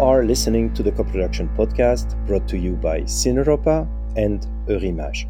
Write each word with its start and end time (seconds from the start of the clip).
Are 0.00 0.24
listening 0.24 0.72
to 0.72 0.82
the 0.82 0.92
co-production 0.92 1.50
podcast 1.58 2.16
brought 2.26 2.48
to 2.48 2.56
you 2.56 2.72
by 2.72 3.02
Cineuropa 3.02 3.86
and 4.16 4.46
Eurimages. 4.66 5.26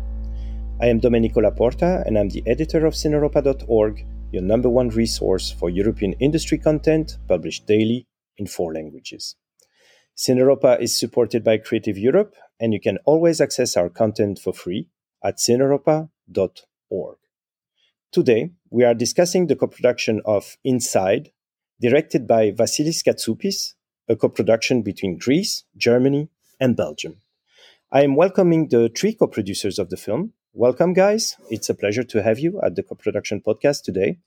I 0.80 0.86
am 0.86 1.00
Domenico 1.00 1.40
La 1.40 1.50
Porta 1.50 2.04
and 2.06 2.16
I'm 2.16 2.28
the 2.28 2.44
editor 2.46 2.86
of 2.86 2.94
Cineuropa.org, 2.94 4.06
your 4.30 4.42
number 4.42 4.68
one 4.68 4.90
resource 4.90 5.50
for 5.50 5.70
European 5.70 6.12
industry 6.20 6.56
content 6.56 7.18
published 7.26 7.66
daily 7.66 8.06
in 8.36 8.46
four 8.46 8.72
languages. 8.72 9.34
Cineuropa 10.16 10.80
is 10.80 10.96
supported 10.96 11.42
by 11.42 11.58
Creative 11.58 11.98
Europe 11.98 12.36
and 12.60 12.72
you 12.72 12.78
can 12.78 12.98
always 13.04 13.40
access 13.40 13.76
our 13.76 13.88
content 13.88 14.38
for 14.38 14.52
free 14.52 14.86
at 15.24 15.38
cineuropa.org. 15.38 17.18
Today, 18.12 18.52
we 18.70 18.84
are 18.84 18.94
discussing 18.94 19.48
the 19.48 19.56
co-production 19.56 20.22
of 20.24 20.58
Inside, 20.62 21.32
directed 21.80 22.28
by 22.28 22.52
Vasilis 22.52 23.02
Katsoupis, 23.02 23.74
a 24.10 24.16
co-production 24.16 24.82
between 24.82 25.16
Greece, 25.16 25.62
Germany, 25.76 26.28
and 26.58 26.76
Belgium. 26.76 27.22
I 27.92 28.02
am 28.02 28.16
welcoming 28.16 28.68
the 28.68 28.90
three 28.94 29.14
co-producers 29.14 29.78
of 29.78 29.88
the 29.88 29.96
film. 29.96 30.32
Welcome, 30.52 30.94
guys. 30.94 31.36
It's 31.48 31.70
a 31.70 31.74
pleasure 31.74 32.02
to 32.02 32.22
have 32.22 32.40
you 32.40 32.60
at 32.60 32.74
the 32.74 32.82
co-production 32.82 33.40
podcast 33.40 33.84
today. 33.84 34.18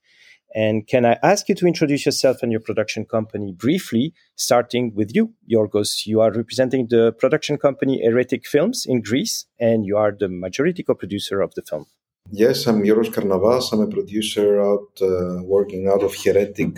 And 0.56 0.88
can 0.88 1.06
I 1.06 1.17
ask 1.22 1.50
you 1.50 1.56
to 1.56 1.67
introduce 1.67 2.06
yourself 2.06 2.44
and 2.44 2.52
your 2.52 2.62
production 2.62 3.06
company 3.06 3.52
briefly, 3.52 4.14
starting 4.36 4.94
with 4.95 5.14
you, 5.14 5.34
Yorgos? 5.52 6.06
You 6.06 6.22
are 6.22 6.31
representing 6.31 6.88
the 6.90 7.12
production 7.12 7.58
company 7.58 8.02
Heretic 8.02 8.45
Films 8.45 8.86
in 8.88 9.02
Greece, 9.02 9.47
and 9.59 9.86
you 9.86 9.97
are 9.97 10.16
the 10.18 10.30
majority 10.30 10.84
co-producer 10.84 11.42
of 11.42 11.53
the 11.56 11.62
film. 11.64 11.88
Yes, 12.31 12.68
I'm 12.68 12.84
Yorgos 12.84 13.12
Karnavas. 13.14 13.73
I'm 13.73 13.81
a 13.81 13.88
producer 13.88 14.62
out 14.62 14.90
uh, 15.02 15.44
working 15.44 15.90
out 15.90 16.03
of 16.03 16.16
Heretic 16.16 16.78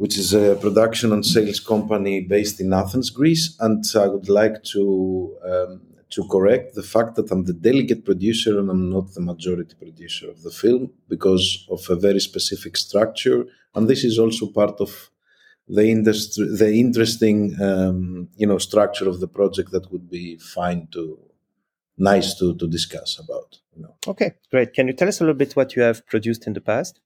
which 0.00 0.16
is 0.16 0.32
a 0.32 0.56
production 0.56 1.12
and 1.12 1.26
sales 1.26 1.60
company 1.60 2.22
based 2.22 2.58
in 2.58 2.72
Athens, 2.72 3.10
Greece. 3.10 3.54
And 3.60 3.84
I 3.94 4.06
would 4.06 4.30
like 4.30 4.62
to 4.72 4.82
um, 5.50 5.82
to 6.14 6.26
correct 6.34 6.74
the 6.74 6.82
fact 6.94 7.16
that 7.16 7.30
I'm 7.30 7.44
the 7.44 7.58
delegate 7.68 8.06
producer 8.06 8.58
and 8.58 8.70
I'm 8.70 8.88
not 8.88 9.12
the 9.12 9.20
majority 9.20 9.74
producer 9.84 10.30
of 10.30 10.42
the 10.42 10.50
film 10.62 10.90
because 11.06 11.44
of 11.70 11.80
a 11.90 11.96
very 11.96 12.18
specific 12.18 12.78
structure. 12.78 13.44
And 13.74 13.88
this 13.88 14.02
is 14.02 14.18
also 14.18 14.46
part 14.46 14.80
of 14.80 15.10
the 15.68 15.86
industry, 15.96 16.46
the 16.62 16.72
interesting, 16.84 17.38
um, 17.60 18.28
you 18.36 18.46
know, 18.46 18.56
structure 18.56 19.06
of 19.06 19.20
the 19.20 19.28
project 19.28 19.70
that 19.72 19.92
would 19.92 20.08
be 20.08 20.38
fine 20.38 20.88
to, 20.92 21.02
nice 21.98 22.28
to 22.38 22.46
to 22.60 22.66
discuss 22.78 23.10
about. 23.24 23.50
You 23.76 23.82
know. 23.82 23.94
Okay, 24.12 24.30
great. 24.50 24.72
Can 24.72 24.88
you 24.88 24.94
tell 24.94 25.08
us 25.08 25.20
a 25.20 25.24
little 25.24 25.40
bit 25.44 25.56
what 25.56 25.76
you 25.76 25.82
have 25.82 26.06
produced 26.06 26.46
in 26.46 26.54
the 26.54 26.66
past? 26.72 27.00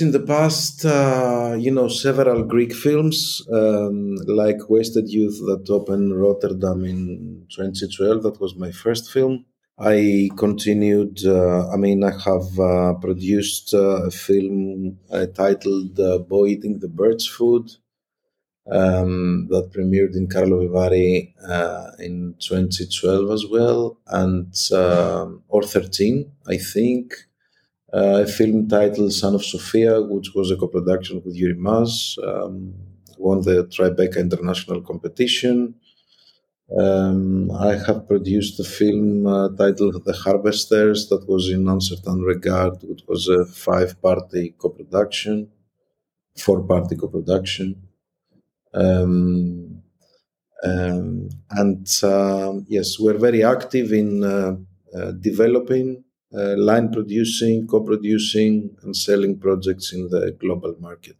In 0.00 0.10
the 0.10 0.18
past, 0.18 0.84
uh, 0.84 1.54
you 1.56 1.70
know, 1.70 1.86
several 1.86 2.42
Greek 2.42 2.74
films 2.74 3.46
um, 3.52 4.16
like 4.26 4.68
Wasted 4.68 5.08
Youth 5.08 5.38
that 5.46 5.70
opened 5.70 6.20
Rotterdam 6.20 6.84
in 6.84 7.46
2012. 7.54 8.24
That 8.24 8.40
was 8.40 8.56
my 8.56 8.72
first 8.72 9.12
film. 9.12 9.44
I 9.78 10.30
continued, 10.36 11.24
uh, 11.24 11.70
I 11.70 11.76
mean, 11.76 12.02
I 12.02 12.10
have 12.10 12.58
uh, 12.58 12.94
produced 12.94 13.72
uh, 13.72 14.06
a 14.06 14.10
film 14.10 14.98
uh, 15.12 15.26
titled 15.26 16.00
uh, 16.00 16.18
Boy 16.18 16.46
Eating 16.46 16.80
the 16.80 16.88
Bird's 16.88 17.28
Food 17.28 17.70
um, 18.68 19.46
that 19.50 19.70
premiered 19.72 20.16
in 20.16 20.26
Karlovy 20.26 20.72
Vary 20.72 21.36
in 22.00 22.34
2012 22.40 23.30
as 23.30 23.46
well, 23.46 23.96
and 24.08 24.52
or 25.48 25.62
13, 25.62 26.32
I 26.48 26.56
think 26.56 27.14
a 27.94 28.26
film 28.26 28.68
titled 28.68 29.12
Son 29.12 29.34
of 29.34 29.44
Sofia, 29.44 30.02
which 30.02 30.34
was 30.34 30.50
a 30.50 30.56
co-production 30.56 31.22
with 31.24 31.36
Eurimages, 31.36 32.18
um, 32.26 32.74
won 33.18 33.40
the 33.42 33.64
Tribeca 33.66 34.18
International 34.18 34.80
Competition. 34.82 35.76
Um, 36.76 37.52
I 37.52 37.76
have 37.86 38.08
produced 38.08 38.58
a 38.58 38.64
film 38.64 39.26
uh, 39.26 39.50
titled 39.50 40.04
The 40.04 40.12
Harvesters 40.12 41.08
that 41.08 41.28
was 41.28 41.50
in 41.50 41.68
Un 41.68 41.80
Certain 41.80 42.22
Regard, 42.22 42.82
which 42.82 43.02
was 43.06 43.28
a 43.28 43.44
five-party 43.46 44.56
co-production, 44.58 45.50
four-party 46.36 46.96
co-production. 46.96 47.80
Um, 48.72 49.82
um, 50.64 51.28
and 51.50 51.86
uh, 52.02 52.54
yes, 52.66 52.98
we're 52.98 53.18
very 53.18 53.44
active 53.44 53.92
in 53.92 54.24
uh, 54.24 54.56
uh 54.96 55.10
developing 55.12 55.88
uh, 55.92 56.13
line 56.34 56.92
producing, 56.92 57.66
co-producing, 57.66 58.76
and 58.82 58.96
selling 58.96 59.38
projects 59.38 59.92
in 59.92 60.08
the 60.08 60.36
global 60.40 60.74
market. 60.80 61.16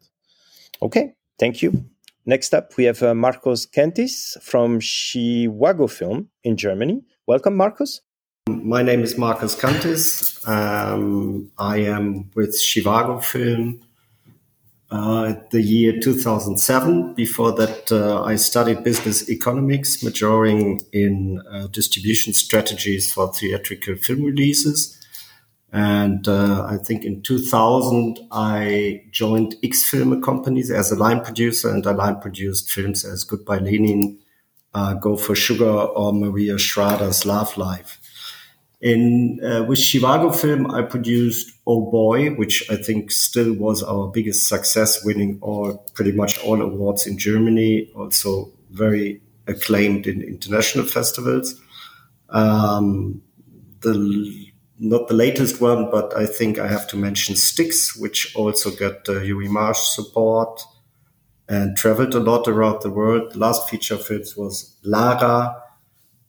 Okay, 0.82 1.14
thank 1.38 1.62
you. 1.62 1.84
Next 2.26 2.54
up, 2.54 2.76
we 2.76 2.84
have 2.84 3.02
uh, 3.02 3.14
Marcos 3.14 3.66
Kantis 3.66 4.40
from 4.42 4.80
Schiwago 4.80 5.90
Film 5.90 6.30
in 6.42 6.56
Germany. 6.56 7.02
Welcome, 7.26 7.56
Marcos. 7.56 8.00
My 8.48 8.82
name 8.82 9.00
is 9.00 9.18
Marcos 9.18 9.54
Kantis. 9.54 10.46
Um, 10.48 11.50
I 11.58 11.78
am 11.78 12.30
with 12.34 12.58
Schiwago 12.58 13.22
Film 13.22 13.80
uh, 14.90 15.34
the 15.50 15.60
year 15.60 15.98
2007. 16.00 17.14
Before 17.14 17.52
that, 17.52 17.90
uh, 17.90 18.22
I 18.22 18.36
studied 18.36 18.84
business 18.84 19.28
economics, 19.28 20.02
majoring 20.02 20.80
in 20.92 21.42
uh, 21.50 21.66
distribution 21.66 22.32
strategies 22.32 23.12
for 23.12 23.32
theatrical 23.32 23.96
film 23.96 24.22
releases. 24.22 24.98
And 25.74 26.28
uh, 26.28 26.64
I 26.70 26.76
think 26.76 27.04
in 27.04 27.20
2000, 27.22 28.20
I 28.30 29.02
joined 29.10 29.56
X 29.64 29.82
Film 29.82 30.22
Companies 30.22 30.70
as 30.70 30.92
a 30.92 30.94
line 30.94 31.20
producer, 31.20 31.68
and 31.68 31.84
I 31.84 31.90
line 31.90 32.20
produced 32.20 32.70
films 32.70 33.04
as 33.04 33.24
Goodbye 33.24 33.58
Lenin, 33.58 34.20
uh, 34.72 34.94
Go 34.94 35.16
for 35.16 35.32
Zucker, 35.34 35.90
or 35.96 36.12
Maria 36.12 36.58
Schrader's 36.58 37.26
Love 37.26 37.56
Life. 37.56 38.00
In 38.80 39.40
uh, 39.42 39.64
with 39.64 39.80
Schiwago 39.80 40.32
Film, 40.36 40.70
I 40.70 40.82
produced 40.82 41.50
Oh 41.66 41.90
Boy, 41.90 42.30
which 42.36 42.70
I 42.70 42.76
think 42.76 43.10
still 43.10 43.52
was 43.54 43.82
our 43.82 44.06
biggest 44.06 44.46
success, 44.46 45.04
winning 45.04 45.38
all 45.40 45.78
pretty 45.94 46.12
much 46.12 46.38
all 46.44 46.62
awards 46.62 47.04
in 47.04 47.18
Germany. 47.18 47.90
Also 47.96 48.52
very 48.70 49.20
acclaimed 49.48 50.06
in 50.06 50.22
international 50.22 50.86
festivals. 50.86 51.60
Um, 52.28 53.22
the 53.80 54.43
not 54.78 55.08
the 55.08 55.14
latest 55.14 55.60
one, 55.60 55.90
but 55.90 56.16
I 56.16 56.26
think 56.26 56.58
I 56.58 56.66
have 56.68 56.86
to 56.88 56.96
mention 56.96 57.36
Styx, 57.36 57.96
which 57.96 58.34
also 58.34 58.70
got 58.70 59.08
uh, 59.08 59.20
Eurimages 59.20 59.94
support 59.94 60.62
and 61.48 61.76
traveled 61.76 62.14
a 62.14 62.20
lot 62.20 62.48
around 62.48 62.82
the 62.82 62.90
world. 62.90 63.36
Last 63.36 63.68
feature 63.68 63.98
films 63.98 64.36
was 64.36 64.76
Lara 64.82 65.62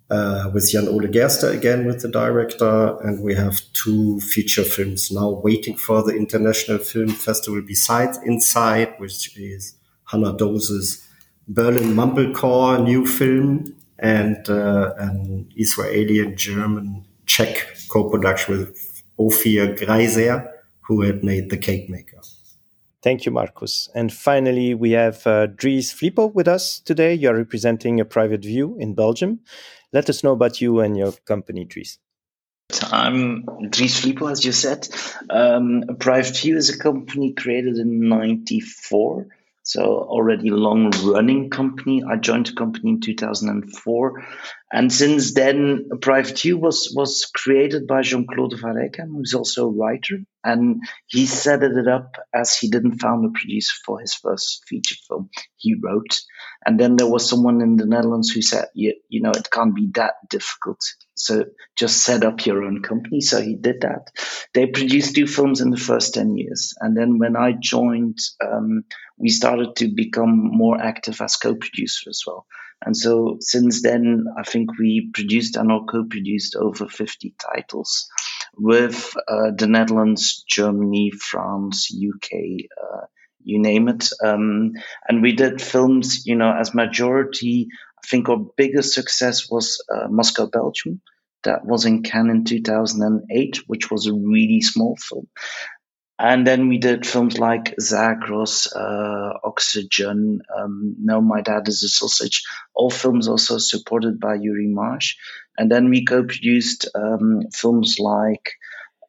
uh, 0.09 0.51
with 0.53 0.69
Jan 0.69 0.88
Ole 0.88 1.07
Gerster 1.07 1.51
again 1.53 1.85
with 1.85 2.01
the 2.01 2.09
director, 2.09 2.97
and 3.01 3.23
we 3.23 3.33
have 3.33 3.61
two 3.73 4.19
feature 4.19 4.63
films 4.63 5.12
now 5.12 5.29
waiting 5.29 5.75
for 5.75 6.03
the 6.03 6.16
International 6.16 6.77
Film 6.77 7.09
Festival 7.09 7.62
besides 7.66 8.19
Inside, 8.25 8.94
which 9.00 9.35
is 9.38 9.75
Hanna 10.06 10.33
Doose's 10.33 11.07
Berlin 11.47 11.95
Mumblecore 11.95 12.83
new 12.83 13.06
film 13.06 13.75
and 14.00 14.50
uh, 14.50 14.94
an 14.97 15.50
Israeli 15.56 16.19
and 16.19 16.38
German 16.38 17.06
Czech 17.25 17.75
co-production 17.90 18.57
with 18.57 19.04
Ofir 19.19 19.77
Graizer, 19.77 20.48
who 20.81 21.01
had 21.01 21.24
made 21.24 21.50
The 21.50 21.57
Cake 21.57 21.89
Maker. 21.89 22.21
Thank 23.01 23.25
you, 23.25 23.31
Marcus. 23.31 23.88
And 23.94 24.12
finally, 24.12 24.74
we 24.74 24.92
have 24.92 25.25
uh, 25.27 25.45
Dries 25.48 25.94
Phlypo 25.94 26.33
with 26.33 26.48
us 26.48 26.80
today. 26.80 27.13
You 27.13 27.30
are 27.30 27.36
representing 27.36 28.00
a 28.00 28.06
private 28.06 28.42
view 28.42 28.77
in 28.80 28.95
Belgium. 28.95 29.42
Let 29.94 30.10
us 30.10 30.24
know 30.24 30.31
about 30.31 30.60
you 30.60 30.80
and 30.80 30.98
your 30.98 31.12
company, 31.25 31.65
Dries. 31.65 32.00
I'm 32.92 33.45
Dries 33.69 34.01
Phlypo, 34.01 34.31
as 34.31 34.44
you 34.44 34.51
said. 34.51 34.88
Um, 35.30 35.83
Private 36.00 36.38
View 36.38 36.57
is 36.57 36.69
a 36.69 36.77
company 36.80 37.33
created 37.33 37.77
in 37.77 38.10
94 38.10 39.27
so 39.65 39.81
already 39.81 40.51
long 40.51 40.92
running 41.04 41.50
company. 41.50 42.04
I 42.07 42.18
joined 42.18 42.45
the 42.45 42.54
company 42.54 42.92
in 42.92 43.01
2004. 43.01 44.25
And 44.75 44.92
since 44.92 45.33
then, 45.33 45.88
Private 46.01 46.38
View 46.38 46.57
was, 46.57 46.92
was 46.94 47.31
created 47.33 47.88
by 47.88 48.01
Jean-Claude 48.01 48.60
Van 48.60 48.75
Rijckeghem, 48.75 49.07
who's 49.07 49.33
also 49.33 49.69
a 49.69 49.72
writer. 49.72 50.18
And 50.44 50.83
he 51.07 51.27
set 51.27 51.63
it 51.63 51.88
up 51.88 52.18
as 52.33 52.57
he 52.57 52.69
didn't 52.69 53.00
found 53.00 53.24
a 53.24 53.30
producer 53.30 53.74
for 53.86 54.01
his 54.01 54.13
first 54.13 54.66
feature 54.68 54.98
film. 55.07 55.30
He 55.56 55.75
wrote. 55.81 56.19
And 56.66 56.77
then 56.77 56.98
there 56.98 57.07
was 57.07 57.30
someone 57.30 57.62
in 57.62 57.77
the 57.77 57.86
Netherlands 57.86 58.30
who 58.31 58.42
said, 58.42 58.66
you, 58.74 58.95
you 59.07 59.22
know, 59.22 59.31
it 59.31 59.50
can't 59.50 59.74
be 59.74 59.92
that 59.94 60.16
difficult. 60.30 60.81
So 61.13 61.45
just 61.77 62.04
set 62.04 62.25
up 62.25 62.45
your 62.45 62.66
own 62.66 62.83
company. 62.83 63.22
So 63.22 63.42
he 63.42 63.56
did 63.56 63.80
that. 63.80 64.12
They 64.54 64.66
produced 64.66 65.16
two 65.16 65.25
films 65.25 65.62
in 65.62 65.69
the 65.69 65.77
first 65.77 66.16
10 66.16 66.36
years. 66.36 66.74
And 66.81 66.98
then 66.98 67.18
when 67.18 67.38
I 67.38 67.54
joined, 67.57 68.19
um, 68.45 68.83
we 69.18 69.30
started 69.30 69.77
to 69.77 69.88
become 69.88 70.36
more 70.36 70.77
active 70.77 71.22
as 71.22 71.38
co-producer 71.38 72.10
as 72.10 72.24
well. 72.27 72.45
And 72.86 72.96
so 72.96 73.38
since 73.40 73.82
then, 73.82 74.26
I 74.38 74.44
think 74.44 74.78
we 74.78 75.10
produced 75.14 75.56
and 75.56 75.70
co-produced 75.90 76.56
over 76.56 76.88
50 76.88 77.34
titles 77.40 78.08
with 78.58 79.16
uh, 79.28 79.52
the 79.58 79.68
Netherlands, 79.68 80.44
Germany, 80.48 81.12
France, 81.12 81.92
UK, 81.92 82.32
uh, 82.82 83.06
you 83.44 83.60
name 83.60 83.88
it. 83.88 84.10
Um, 84.24 84.74
and 85.08 85.22
we 85.22 85.34
did 85.34 85.62
films, 85.62 86.26
you 86.26 86.36
know, 86.36 86.54
as 86.54 86.74
majority. 86.74 87.68
I 88.04 88.08
think 88.08 88.30
our 88.30 88.46
biggest 88.56 88.94
success 88.94 89.50
was 89.50 89.84
uh, 89.94 90.08
Moscow, 90.10 90.48
Belgium. 90.48 91.02
That 91.44 91.64
was 91.64 91.86
in 91.86 92.02
Cannes 92.02 92.32
in 92.32 92.44
2008, 92.44 93.62
which 93.68 93.92
was 93.92 94.08
a 94.08 94.14
really 94.14 94.62
small 94.62 94.96
film. 94.98 95.28
And 96.17 96.47
then 96.47 96.69
we 96.69 96.77
did 96.77 97.06
films 97.06 97.38
like 97.38 97.75
Zagros, 97.79 98.73
uh, 98.73 99.33
Oxygen, 99.44 100.41
um, 100.57 100.95
No, 101.00 101.19
My 101.19 101.41
Dad 101.41 101.67
is 101.67 101.83
a 101.83 101.89
Sausage, 101.89 102.44
all 102.73 102.89
films 102.89 103.27
also 103.27 103.57
supported 103.57 104.19
by 104.19 104.35
Eurimages. 104.35 105.15
And 105.57 105.69
then 105.69 105.89
we 105.89 106.06
co-produced 106.06 106.89
um, 106.95 107.41
films 107.53 107.97
like 108.00 108.53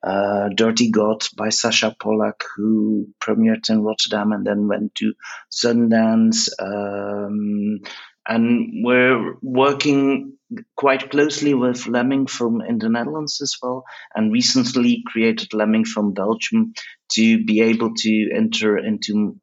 uh, 0.02 0.48
Dirty 0.54 0.90
God 0.90 1.24
by 1.36 1.50
Sacha 1.50 1.94
Polak, 2.00 2.42
who 2.56 3.08
premiered 3.20 3.68
in 3.70 3.82
Rotterdam 3.82 4.32
and 4.32 4.46
then 4.46 4.68
went 4.68 4.94
to 4.96 5.14
Sundance. 5.50 6.48
Um, 6.60 7.80
and 8.28 8.84
we're 8.84 9.36
working 9.42 10.32
quite 10.76 11.10
closely 11.10 11.54
with 11.54 11.86
Lemming 11.86 12.26
Film 12.26 12.60
in 12.60 12.78
the 12.78 12.88
Netherlands 12.88 13.40
as 13.40 13.56
well, 13.62 13.84
and 14.14 14.32
recently 14.32 15.02
created 15.06 15.52
Lemming 15.52 15.84
Film 15.84 16.12
Belgium 16.12 16.72
to 17.12 17.44
be 17.44 17.60
able 17.60 17.94
to 17.94 18.30
enter 18.34 18.78
into 18.78 19.38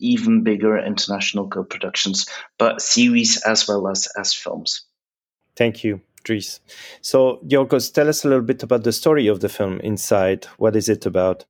even 0.00 0.42
bigger 0.42 0.78
international 0.78 1.48
co-productions, 1.48 2.26
but 2.58 2.80
series 2.80 3.36
as 3.42 3.68
well 3.68 3.86
as 3.88 4.08
as 4.18 4.34
films. 4.34 4.84
Thank 5.56 5.84
you. 5.84 6.00
Dries. 6.22 6.60
So, 7.00 7.40
Yorgos, 7.46 7.92
tell 7.92 8.08
us 8.08 8.24
a 8.24 8.28
little 8.28 8.44
bit 8.44 8.62
about 8.62 8.84
the 8.84 8.92
story 8.92 9.26
of 9.26 9.40
the 9.40 9.48
film 9.48 9.80
Inside. 9.80 10.44
What 10.58 10.76
is 10.76 10.88
it 10.88 11.06
about? 11.06 11.46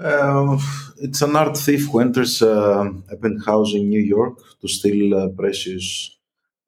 Um, 0.00 0.58
it's 1.02 1.20
an 1.20 1.36
art 1.36 1.56
thief 1.58 1.88
who 1.88 2.00
enters 2.00 2.40
uh, 2.40 2.90
a 3.10 3.16
penthouse 3.16 3.74
in 3.74 3.90
New 3.90 4.00
York 4.00 4.38
to 4.60 4.68
steal 4.68 5.14
uh, 5.14 5.28
precious 5.28 6.16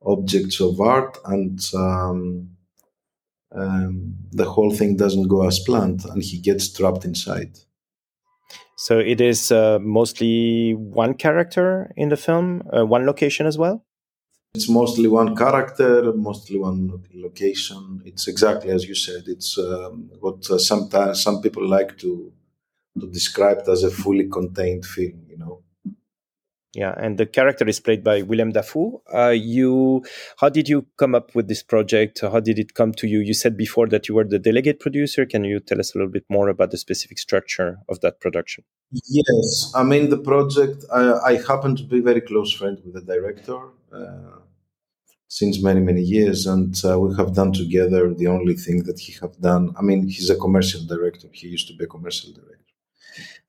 objects 0.05 0.61
of 0.61 0.81
art, 0.81 1.17
and 1.25 1.58
um, 1.75 2.50
um, 3.52 4.14
the 4.32 4.44
whole 4.44 4.75
thing 4.75 4.96
doesn't 4.96 5.29
go 5.29 5.46
as 5.46 5.61
planned, 5.61 6.05
and 6.05 6.23
he 6.23 6.38
gets 6.38 6.70
trapped 6.70 7.05
inside. 7.06 7.58
So 8.76 8.99
it 8.99 9.20
is 9.20 9.50
uh, 9.50 9.79
mostly 9.81 10.75
one 10.75 11.14
character 11.14 11.93
in 11.96 12.11
the 12.11 12.17
film, 12.17 12.62
uh, 12.76 12.84
one 12.84 13.06
location 13.06 13.46
as 13.46 13.56
well. 13.56 13.84
It's 14.55 14.69
mostly 14.69 15.08
one 15.08 15.34
character, 15.34 16.12
mostly 16.12 16.58
one 16.58 17.02
location. 17.14 18.02
It's 18.05 18.29
exactly 18.29 18.70
as 18.70 18.84
you 18.84 18.94
said. 18.94 19.23
It's 19.26 19.56
um, 19.56 20.11
what 20.20 20.50
uh, 20.50 20.58
sometimes 20.58 21.23
some 21.23 21.40
people 21.40 21.67
like 21.67 21.96
to 21.99 22.32
to 23.00 23.06
describe 23.09 23.59
it 23.59 23.69
as 23.69 23.83
a 23.83 23.91
fully 23.91 24.29
contained 24.29 24.85
film. 24.85 25.23
You 25.29 25.39
know. 25.39 25.62
Yeah, 26.75 26.94
and 26.97 27.19
the 27.19 27.27
character 27.27 27.69
is 27.69 27.81
played 27.81 28.03
by 28.03 28.23
Willem 28.23 28.53
Dafoe. 28.53 29.03
Uh, 29.12 29.29
you, 29.29 30.03
how 30.39 30.49
did 30.49 30.71
you 30.71 30.87
come 30.97 31.15
up 31.15 31.35
with 31.35 31.47
this 31.47 31.62
project? 31.62 32.21
How 32.23 32.41
did 32.41 32.59
it 32.59 32.73
come 32.73 32.93
to 32.94 33.06
you? 33.06 33.21
You 33.21 33.35
said 33.35 33.59
before 33.59 33.89
that 33.89 34.09
you 34.09 34.15
were 34.15 34.25
the 34.25 34.39
delegate 34.39 34.81
producer. 34.81 35.27
Can 35.27 35.44
you 35.44 35.61
tell 35.61 35.81
us 35.81 35.94
a 35.94 35.99
little 35.99 36.11
bit 36.11 36.25
more 36.31 36.49
about 36.49 36.71
the 36.71 36.79
specific 36.79 37.19
structure 37.19 37.79
of 37.91 38.00
that 38.00 38.21
production? 38.21 38.65
Yes, 38.91 39.71
I 39.75 39.83
mean 39.83 40.09
the 40.09 40.17
project. 40.17 40.87
I, 40.91 41.12
I 41.12 41.37
happen 41.47 41.77
to 41.77 41.83
be 41.83 42.00
very 42.00 42.23
close 42.23 42.53
friend 42.53 42.79
with 42.85 42.94
the 42.94 43.03
director. 43.03 43.59
Uh, 43.93 44.39
since 45.29 45.62
many 45.62 45.81
many 45.81 46.03
years 46.03 46.47
and 46.47 46.75
uh, 46.85 46.99
we 47.00 47.15
have 47.17 47.35
done 47.35 47.53
together 47.53 48.12
the 48.12 48.27
only 48.27 48.55
thing 48.55 48.83
that 48.83 48.99
he 49.00 49.12
have 49.23 49.35
done 49.41 49.65
i 49.79 49.83
mean 49.89 50.06
he's 50.06 50.29
a 50.29 50.37
commercial 50.37 50.83
director 50.85 51.27
he 51.33 51.47
used 51.49 51.67
to 51.67 51.75
be 51.75 51.85
a 51.85 51.87
commercial 51.87 52.31
director 52.33 52.72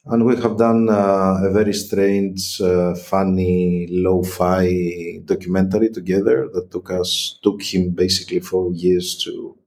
and 0.06 0.26
we 0.26 0.36
have 0.36 0.58
done 0.58 0.90
uh, 0.90 1.38
a 1.44 1.52
very 1.52 1.74
strange 1.74 2.60
uh, 2.62 2.94
funny 2.96 3.88
lo-fi 3.90 5.20
documentary 5.24 5.90
together 5.90 6.50
that 6.54 6.70
took 6.72 6.92
us 6.92 7.40
took 7.42 7.62
him 7.62 7.92
basically 7.92 8.40
four 8.40 8.74
years 8.74 9.18
to 9.24 9.58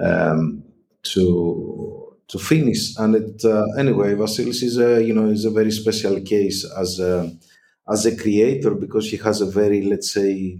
um, 0.00 0.64
to 1.02 2.16
to 2.26 2.38
finish 2.38 2.96
and 2.98 3.14
it 3.14 3.44
uh, 3.44 3.66
anyway 3.78 4.14
vasilis 4.14 4.62
is 4.62 4.78
a 4.78 5.04
you 5.04 5.12
know 5.12 5.26
is 5.26 5.44
a 5.44 5.50
very 5.50 5.70
special 5.70 6.20
case 6.22 6.64
as 6.78 6.98
a 6.98 7.30
as 7.88 8.06
a 8.06 8.16
creator 8.16 8.74
because 8.74 9.10
he 9.10 9.18
has 9.18 9.42
a 9.42 9.46
very 9.46 9.82
let's 9.82 10.12
say 10.12 10.58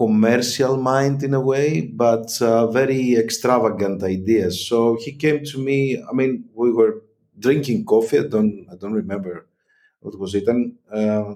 commercial 0.00 0.78
mind 0.78 1.22
in 1.22 1.34
a 1.34 1.40
way, 1.40 1.82
but 1.82 2.30
uh, 2.40 2.66
very 2.68 3.16
extravagant 3.16 4.02
ideas. 4.02 4.66
So 4.66 4.96
he 5.04 5.12
came 5.12 5.44
to 5.44 5.58
me. 5.58 6.02
I 6.10 6.14
mean, 6.14 6.48
we 6.54 6.72
were 6.72 7.02
drinking 7.40 7.84
coffee. 7.84 8.18
I 8.20 8.28
don't, 8.34 8.66
I 8.72 8.76
don't 8.76 8.92
remember 8.92 9.46
what 10.00 10.18
was 10.18 10.34
it, 10.34 10.46
and 10.48 10.76
uh, 10.92 11.34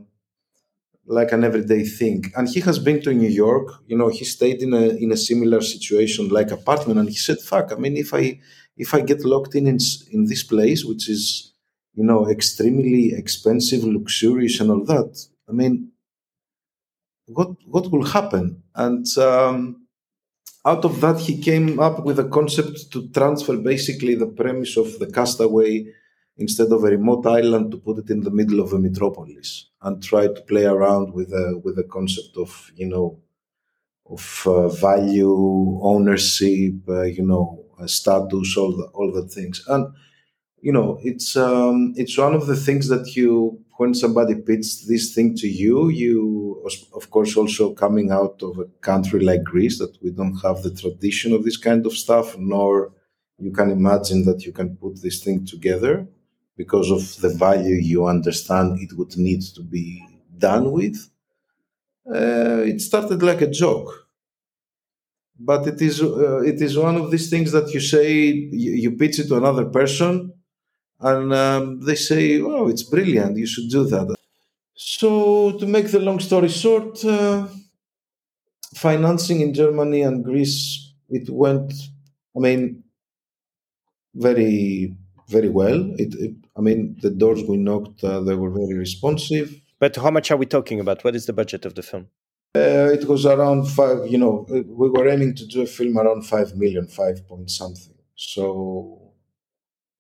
like 1.06 1.32
an 1.32 1.44
everyday 1.44 1.84
thing. 1.84 2.32
And 2.36 2.48
he 2.48 2.60
has 2.60 2.78
been 2.78 3.00
to 3.02 3.12
New 3.12 3.28
York. 3.28 3.68
You 3.86 3.96
know, 3.98 4.08
he 4.08 4.24
stayed 4.24 4.62
in 4.62 4.72
a 4.74 4.88
in 5.04 5.12
a 5.12 5.16
similar 5.16 5.60
situation, 5.60 6.28
like 6.28 6.50
apartment. 6.50 6.98
And 7.00 7.08
he 7.08 7.16
said, 7.16 7.38
"Fuck! 7.40 7.72
I 7.72 7.76
mean, 7.76 7.96
if 7.96 8.14
I 8.14 8.40
if 8.76 8.94
I 8.94 9.00
get 9.00 9.24
locked 9.24 9.54
in 9.54 9.66
in, 9.66 9.78
in 10.12 10.24
this 10.26 10.42
place, 10.42 10.84
which 10.84 11.08
is 11.08 11.52
you 11.94 12.04
know 12.04 12.28
extremely 12.28 13.12
expensive, 13.12 13.84
luxurious, 13.84 14.60
and 14.60 14.70
all 14.70 14.84
that, 14.84 15.26
I 15.48 15.52
mean." 15.52 15.90
what 17.26 17.50
what 17.66 17.90
will 17.90 18.04
happen? 18.04 18.62
And 18.74 19.06
um, 19.18 19.83
out 20.64 20.84
of 20.84 21.00
that, 21.00 21.20
he 21.20 21.40
came 21.40 21.78
up 21.78 22.04
with 22.04 22.18
a 22.18 22.28
concept 22.28 22.90
to 22.92 23.08
transfer 23.08 23.56
basically 23.56 24.14
the 24.14 24.26
premise 24.26 24.76
of 24.76 24.98
the 24.98 25.06
castaway 25.06 25.86
instead 26.36 26.72
of 26.72 26.82
a 26.82 26.88
remote 26.88 27.26
island 27.26 27.70
to 27.70 27.76
put 27.76 27.98
it 27.98 28.10
in 28.10 28.22
the 28.22 28.30
middle 28.30 28.60
of 28.60 28.72
a 28.72 28.78
metropolis 28.78 29.68
and 29.82 30.02
try 30.02 30.26
to 30.26 30.42
play 30.48 30.64
around 30.64 31.12
with 31.12 31.32
a 31.32 31.60
with 31.62 31.76
the 31.76 31.84
concept 31.84 32.36
of 32.36 32.72
you 32.74 32.88
know 32.88 33.20
of 34.06 34.42
uh, 34.46 34.68
value 34.68 35.78
ownership 35.82 36.74
uh, 36.88 37.02
you 37.02 37.24
know 37.24 37.64
uh, 37.78 37.86
status 37.86 38.56
all 38.56 38.76
the, 38.76 38.84
all 38.94 39.12
the 39.12 39.28
things. 39.28 39.62
And 39.68 39.86
you 40.60 40.72
know 40.72 40.98
it's 41.02 41.36
um, 41.36 41.92
it's 41.96 42.16
one 42.16 42.34
of 42.34 42.46
the 42.46 42.56
things 42.56 42.88
that 42.88 43.14
you 43.14 43.64
when 43.76 43.94
somebody 43.94 44.34
pitches 44.36 44.86
this 44.86 45.14
thing 45.14 45.34
to 45.36 45.48
you, 45.48 45.88
you, 45.88 46.43
of 46.94 47.10
course, 47.10 47.36
also 47.36 47.74
coming 47.74 48.10
out 48.10 48.42
of 48.42 48.58
a 48.58 48.64
country 48.80 49.20
like 49.20 49.44
Greece 49.44 49.78
that 49.78 49.96
we 50.02 50.10
don't 50.10 50.38
have 50.46 50.62
the 50.62 50.74
tradition 50.74 51.32
of 51.32 51.44
this 51.44 51.56
kind 51.56 51.84
of 51.86 51.92
stuff, 51.92 52.36
nor 52.38 52.92
you 53.38 53.52
can 53.52 53.70
imagine 53.70 54.24
that 54.24 54.44
you 54.46 54.52
can 54.52 54.76
put 54.76 55.02
this 55.02 55.22
thing 55.22 55.44
together 55.44 56.06
because 56.56 56.90
of 56.90 57.20
the 57.20 57.28
value 57.28 57.74
you 57.74 58.06
understand 58.06 58.78
it 58.80 58.96
would 58.96 59.16
need 59.16 59.42
to 59.56 59.62
be 59.62 60.02
done 60.38 60.70
with. 60.70 60.96
Uh, 62.06 62.62
it 62.72 62.80
started 62.80 63.22
like 63.22 63.40
a 63.40 63.50
joke, 63.50 63.90
but 65.38 65.66
it 65.66 65.80
is 65.80 66.02
uh, 66.02 66.40
it 66.42 66.60
is 66.60 66.76
one 66.78 66.96
of 66.96 67.10
these 67.10 67.28
things 67.30 67.50
that 67.52 67.72
you 67.74 67.80
say 67.80 68.12
you, 68.62 68.72
you 68.84 68.90
pitch 68.92 69.18
it 69.18 69.28
to 69.28 69.36
another 69.36 69.64
person 69.64 70.32
and 71.00 71.32
um, 71.32 71.80
they 71.80 71.94
say, 71.94 72.40
"Oh, 72.40 72.68
it's 72.68 72.82
brilliant! 72.82 73.36
You 73.36 73.46
should 73.46 73.70
do 73.70 73.84
that." 73.86 74.14
So, 74.74 75.52
to 75.58 75.66
make 75.66 75.90
the 75.90 76.00
long 76.00 76.20
story 76.20 76.48
short, 76.48 77.04
uh, 77.04 77.46
financing 78.74 79.40
in 79.40 79.54
Germany 79.54 80.02
and 80.02 80.24
Greece 80.24 80.84
it 81.08 81.30
went. 81.30 81.72
I 82.36 82.40
mean, 82.40 82.82
very 84.14 84.96
very 85.28 85.48
well. 85.48 85.90
It, 85.98 86.14
it 86.14 86.34
I 86.56 86.60
mean, 86.60 86.96
the 87.00 87.10
doors 87.10 87.42
we 87.44 87.56
knocked, 87.56 88.04
uh, 88.04 88.20
they 88.20 88.34
were 88.34 88.50
very 88.50 88.74
responsive. 88.74 89.60
But 89.78 89.96
how 89.96 90.10
much 90.10 90.30
are 90.30 90.36
we 90.36 90.46
talking 90.46 90.80
about? 90.80 91.02
What 91.02 91.16
is 91.16 91.26
the 91.26 91.32
budget 91.32 91.64
of 91.64 91.74
the 91.74 91.82
film? 91.82 92.08
Uh, 92.54 92.90
it 92.92 93.08
was 93.08 93.26
around 93.26 93.66
five. 93.66 94.06
You 94.06 94.18
know, 94.18 94.46
we 94.48 94.88
were 94.88 95.08
aiming 95.08 95.34
to 95.36 95.46
do 95.46 95.62
a 95.62 95.66
film 95.66 95.98
around 95.98 96.22
five 96.26 96.56
million, 96.56 96.86
five 96.86 97.26
point 97.26 97.50
something. 97.50 97.94
So 98.16 99.03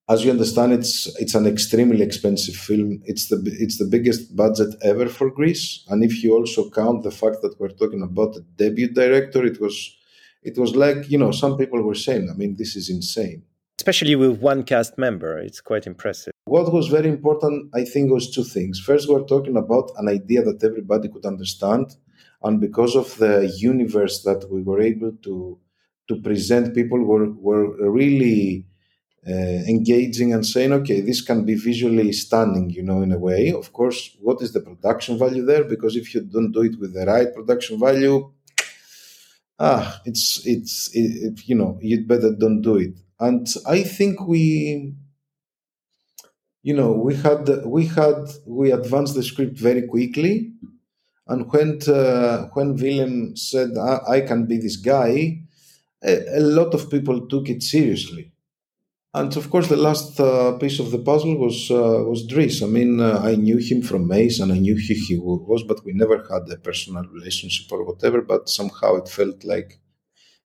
as 0.08 0.24
you 0.24 0.30
understand, 0.30 0.72
it's 0.72 1.06
it's 1.18 1.34
an 1.34 1.46
extremely 1.46 2.02
expensive 2.02 2.54
film. 2.54 3.00
It's 3.04 3.28
the 3.28 3.40
it's 3.58 3.78
the 3.78 3.86
biggest 3.86 4.36
budget 4.36 4.74
ever 4.82 5.08
for 5.08 5.30
Greece, 5.30 5.84
and 5.88 6.04
if 6.04 6.22
you 6.22 6.34
also 6.34 6.68
count 6.70 7.02
the 7.02 7.10
fact 7.10 7.38
that 7.42 7.58
we're 7.58 7.70
talking 7.70 8.02
about 8.02 8.36
a 8.36 8.40
debut 8.56 8.88
director, 8.88 9.44
it 9.44 9.60
was 9.60 9.96
it 10.42 10.58
was 10.58 10.76
like 10.76 11.10
you 11.10 11.18
know 11.18 11.30
some 11.30 11.56
people 11.56 11.80
were 11.82 11.94
saying, 11.94 12.28
I 12.30 12.34
mean, 12.34 12.56
this 12.56 12.76
is 12.76 12.90
insane. 12.90 13.42
Especially 13.80 14.14
with 14.14 14.40
one 14.40 14.62
cast 14.62 14.98
member, 14.98 15.38
it's 15.38 15.60
quite 15.60 15.86
impressive. 15.86 16.32
What 16.44 16.72
was 16.72 16.88
very 16.88 17.08
important, 17.08 17.70
I 17.74 17.84
think, 17.84 18.12
was 18.12 18.30
two 18.30 18.44
things. 18.44 18.78
First, 18.78 19.08
we're 19.08 19.24
talking 19.24 19.56
about 19.56 19.90
an 19.96 20.08
idea 20.08 20.42
that 20.42 20.62
everybody 20.62 21.08
could 21.08 21.24
understand, 21.24 21.96
and 22.42 22.60
because 22.60 22.94
of 22.94 23.16
the 23.16 23.50
universe 23.58 24.22
that 24.22 24.50
we 24.50 24.62
were 24.62 24.82
able 24.82 25.12
to 25.22 25.58
to 26.08 26.20
present, 26.20 26.74
people 26.74 27.02
were 27.02 27.30
were 27.30 27.90
really 27.90 28.66
engaging 29.26 30.32
and 30.32 30.44
saying, 30.44 30.72
okay, 30.72 31.00
this 31.00 31.20
can 31.20 31.44
be 31.44 31.54
visually 31.54 32.12
stunning, 32.12 32.70
you 32.70 32.82
know, 32.82 33.02
in 33.02 33.12
a 33.12 33.18
way. 33.18 33.52
Of 33.52 33.72
course, 33.72 34.16
what 34.20 34.42
is 34.42 34.52
the 34.52 34.60
production 34.60 35.18
value 35.18 35.44
there? 35.44 35.64
Because 35.64 35.96
if 35.96 36.14
you 36.14 36.20
don't 36.20 36.52
do 36.52 36.62
it 36.62 36.78
with 36.78 36.94
the 36.94 37.06
right 37.06 37.34
production 37.34 37.80
value, 37.80 38.30
ah, 39.58 40.00
it's 40.04 40.46
it's 40.46 40.90
it, 40.94 41.40
you 41.46 41.54
know, 41.54 41.78
you'd 41.80 42.06
better 42.06 42.34
don't 42.34 42.62
do 42.62 42.76
it. 42.76 42.94
And 43.18 43.46
I 43.66 43.82
think 43.82 44.26
we 44.26 44.94
you 46.64 46.74
know, 46.74 46.92
we 46.92 47.14
had 47.14 47.46
we 47.66 47.86
had 47.86 48.32
we 48.46 48.72
advanced 48.72 49.14
the 49.14 49.22
script 49.22 49.58
very 49.58 49.82
quickly, 49.86 50.52
and 51.28 51.52
when 51.52 51.78
uh, 51.86 52.48
when 52.54 52.74
Willem 52.76 53.36
said 53.36 53.76
I, 53.76 53.98
I, 54.08 54.20
can 54.22 54.46
be 54.46 54.56
this 54.56 54.76
guy, 54.76 55.42
a, 56.02 56.38
a, 56.38 56.40
lot 56.40 56.72
of 56.72 56.90
people 56.90 57.28
took 57.28 57.50
it 57.50 57.62
seriously. 57.62 58.32
And 59.14 59.34
of 59.36 59.48
course, 59.48 59.68
the 59.68 59.76
last 59.76 60.18
uh, 60.18 60.58
piece 60.58 60.80
of 60.80 60.90
the 60.90 60.98
puzzle 60.98 61.36
was 61.36 61.70
uh, 61.70 62.02
was 62.10 62.26
Dries. 62.26 62.62
I 62.62 62.66
mean, 62.66 63.00
uh, 63.00 63.20
I 63.22 63.36
knew 63.36 63.58
him 63.58 63.80
from 63.80 64.08
Maze, 64.08 64.40
and 64.40 64.50
I 64.52 64.58
knew 64.58 64.74
who 64.74 64.94
he 65.06 65.16
was, 65.16 65.62
but 65.62 65.84
we 65.84 65.92
never 65.92 66.18
had 66.32 66.44
a 66.50 66.56
personal 66.56 67.04
relationship 67.16 67.70
or 67.70 67.84
whatever. 67.84 68.20
But 68.22 68.48
somehow 68.48 68.96
it 68.96 69.08
felt 69.08 69.44
like 69.44 69.78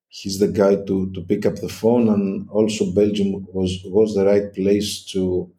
he's 0.10 0.40
the 0.40 0.50
guy 0.62 0.76
to 0.88 0.98
to 1.16 1.22
pick 1.32 1.46
up 1.46 1.58
the 1.58 1.70
phone, 1.82 2.10
and 2.10 2.50
also 2.50 2.94
Belgium 3.02 3.32
was 3.60 3.72
was 3.86 4.16
the 4.16 4.26
right 4.26 4.54
place 4.54 5.04
to 5.14 5.52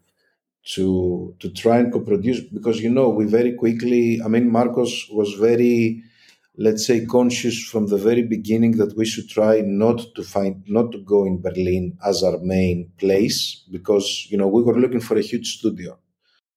to 0.74 1.34
to 1.40 1.48
try 1.50 1.78
and 1.78 1.92
co-produce 1.92 2.40
because 2.56 2.80
you 2.80 2.90
know 2.90 3.08
we 3.08 3.24
very 3.26 3.52
quickly. 3.54 4.20
I 4.24 4.28
mean, 4.28 4.50
Marcos 4.50 5.08
was 5.10 5.32
very 5.34 6.02
let's 6.60 6.86
say 6.86 7.06
conscious 7.06 7.58
from 7.58 7.86
the 7.86 7.96
very 7.96 8.22
beginning 8.22 8.72
that 8.76 8.94
we 8.94 9.06
should 9.06 9.28
try 9.30 9.62
not 9.62 9.98
to 10.14 10.22
find 10.22 10.62
not 10.66 10.92
to 10.92 10.98
go 10.98 11.24
in 11.24 11.40
berlin 11.40 11.96
as 12.04 12.22
our 12.22 12.38
main 12.42 12.92
place 12.98 13.64
because 13.70 14.26
you 14.28 14.36
know 14.36 14.46
we 14.46 14.62
were 14.62 14.78
looking 14.78 15.00
for 15.00 15.16
a 15.16 15.22
huge 15.22 15.58
studio. 15.58 15.98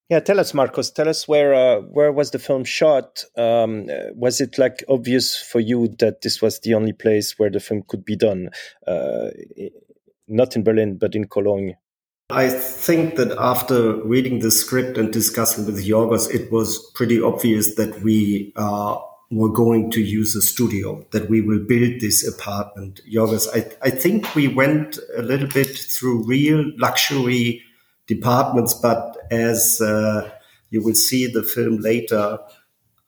Yeah 0.09 0.19
tell 0.19 0.41
us 0.41 0.53
marcos 0.53 0.91
tell 0.91 1.07
us 1.07 1.25
where 1.25 1.53
uh, 1.53 1.79
where 1.97 2.11
was 2.11 2.31
the 2.31 2.39
film 2.39 2.65
shot? 2.65 3.23
Um, 3.37 3.87
was 4.13 4.41
it 4.41 4.57
like 4.57 4.83
obvious 4.89 5.37
for 5.37 5.61
you 5.61 5.87
that 5.99 6.21
this 6.21 6.41
was 6.41 6.59
the 6.59 6.73
only 6.73 6.93
place 6.93 7.39
where 7.39 7.49
the 7.49 7.61
film 7.61 7.83
could 7.87 8.03
be 8.03 8.17
done 8.17 8.49
uh, 8.85 9.29
not 10.27 10.55
in 10.57 10.63
berlin 10.63 10.97
but 10.97 11.15
in 11.15 11.27
cologne? 11.29 11.75
I 12.29 12.49
think 12.49 13.15
that 13.15 13.31
after 13.37 14.03
reading 14.03 14.39
the 14.39 14.51
script 14.51 14.97
and 14.97 15.13
discussing 15.13 15.65
with 15.65 15.85
Yorgos, 15.85 16.33
it 16.33 16.51
was 16.51 16.91
pretty 16.95 17.21
obvious 17.21 17.75
that 17.75 18.01
we 18.01 18.53
uh, 18.55 18.97
we're 19.35 19.49
going 19.49 19.89
to 19.91 20.01
use 20.01 20.35
a 20.35 20.41
studio, 20.41 21.05
that 21.11 21.29
we 21.29 21.41
will 21.41 21.59
build 21.59 22.01
this 22.01 22.27
apartment. 22.27 23.01
Yorgos, 23.11 23.47
I, 23.53 23.87
I 23.87 23.89
think 23.89 24.35
we 24.35 24.47
went 24.47 24.97
a 25.17 25.21
little 25.21 25.47
bit 25.47 25.77
through 25.77 26.25
real 26.25 26.71
luxury 26.77 27.63
departments, 28.07 28.73
but 28.73 29.17
as 29.31 29.81
uh, 29.81 30.29
you 30.69 30.83
will 30.83 30.95
see 30.95 31.27
the 31.27 31.43
film 31.43 31.77
later, 31.77 32.39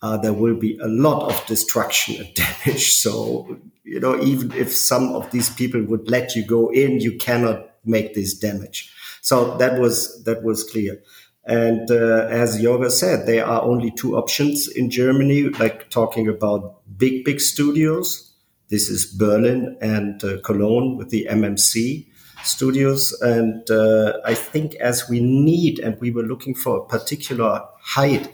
uh, 0.01 0.17
there 0.17 0.33
will 0.33 0.55
be 0.55 0.77
a 0.81 0.87
lot 0.87 1.31
of 1.31 1.45
destruction 1.47 2.23
and 2.23 2.33
damage. 2.65 2.91
So, 2.91 3.57
you 3.83 3.99
know, 3.99 4.21
even 4.21 4.51
if 4.53 4.73
some 4.73 5.13
of 5.13 5.29
these 5.31 5.49
people 5.49 5.83
would 5.83 6.09
let 6.09 6.35
you 6.35 6.45
go 6.45 6.69
in, 6.69 6.99
you 6.99 7.17
cannot 7.17 7.71
make 7.85 8.13
this 8.13 8.37
damage. 8.37 8.91
So 9.21 9.57
that 9.57 9.79
was 9.79 10.23
that 10.25 10.43
was 10.43 10.63
clear. 10.63 11.01
And 11.45 11.89
uh, 11.91 12.27
as 12.29 12.61
Yoga 12.61 12.89
said, 12.89 13.27
there 13.27 13.45
are 13.45 13.61
only 13.61 13.91
two 13.91 14.17
options 14.17 14.67
in 14.67 14.89
Germany, 14.89 15.43
like 15.43 15.89
talking 15.89 16.27
about 16.27 16.81
big, 16.97 17.23
big 17.23 17.39
studios. 17.39 18.33
This 18.69 18.89
is 18.89 19.05
Berlin 19.05 19.77
and 19.79 20.23
uh, 20.23 20.41
Cologne 20.43 20.97
with 20.97 21.09
the 21.09 21.27
MMC 21.29 22.07
studios. 22.43 23.13
And 23.21 23.69
uh, 23.69 24.13
I 24.25 24.33
think 24.33 24.73
as 24.75 25.07
we 25.07 25.19
need, 25.19 25.79
and 25.79 25.99
we 26.01 26.09
were 26.09 26.23
looking 26.23 26.55
for 26.55 26.77
a 26.77 26.85
particular 26.85 27.61
height 27.79 28.33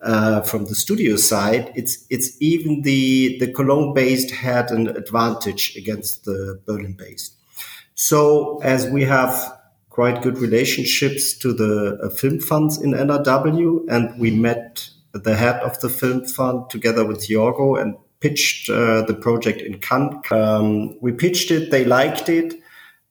uh, 0.00 0.40
from 0.42 0.66
the 0.66 0.74
studio 0.74 1.16
side, 1.16 1.72
it's 1.74 2.06
it's 2.10 2.40
even 2.40 2.82
the 2.82 3.38
the 3.38 3.52
Cologne 3.52 3.92
based 3.92 4.30
had 4.30 4.70
an 4.70 4.88
advantage 4.88 5.76
against 5.76 6.24
the 6.24 6.60
Berlin 6.64 6.94
based. 6.94 7.34
So 7.94 8.60
as 8.62 8.88
we 8.88 9.02
have 9.04 9.59
quite 10.00 10.22
good 10.22 10.38
relationships 10.38 11.34
to 11.34 11.52
the 11.52 11.98
uh, 12.02 12.08
film 12.08 12.40
funds 12.40 12.80
in 12.80 12.92
NRW, 12.92 13.84
and 13.90 14.18
we 14.18 14.30
met 14.30 14.88
the 15.12 15.36
head 15.36 15.56
of 15.56 15.78
the 15.80 15.90
film 15.90 16.24
fund 16.24 16.70
together 16.70 17.04
with 17.04 17.28
Yorgo 17.28 17.78
and 17.78 17.96
pitched 18.20 18.70
uh, 18.70 19.02
the 19.02 19.12
project 19.12 19.60
in 19.60 19.78
Cannes. 19.78 20.22
Um, 20.30 20.98
we 21.02 21.12
pitched 21.12 21.50
it, 21.50 21.70
they 21.70 21.84
liked 21.84 22.30
it, 22.30 22.54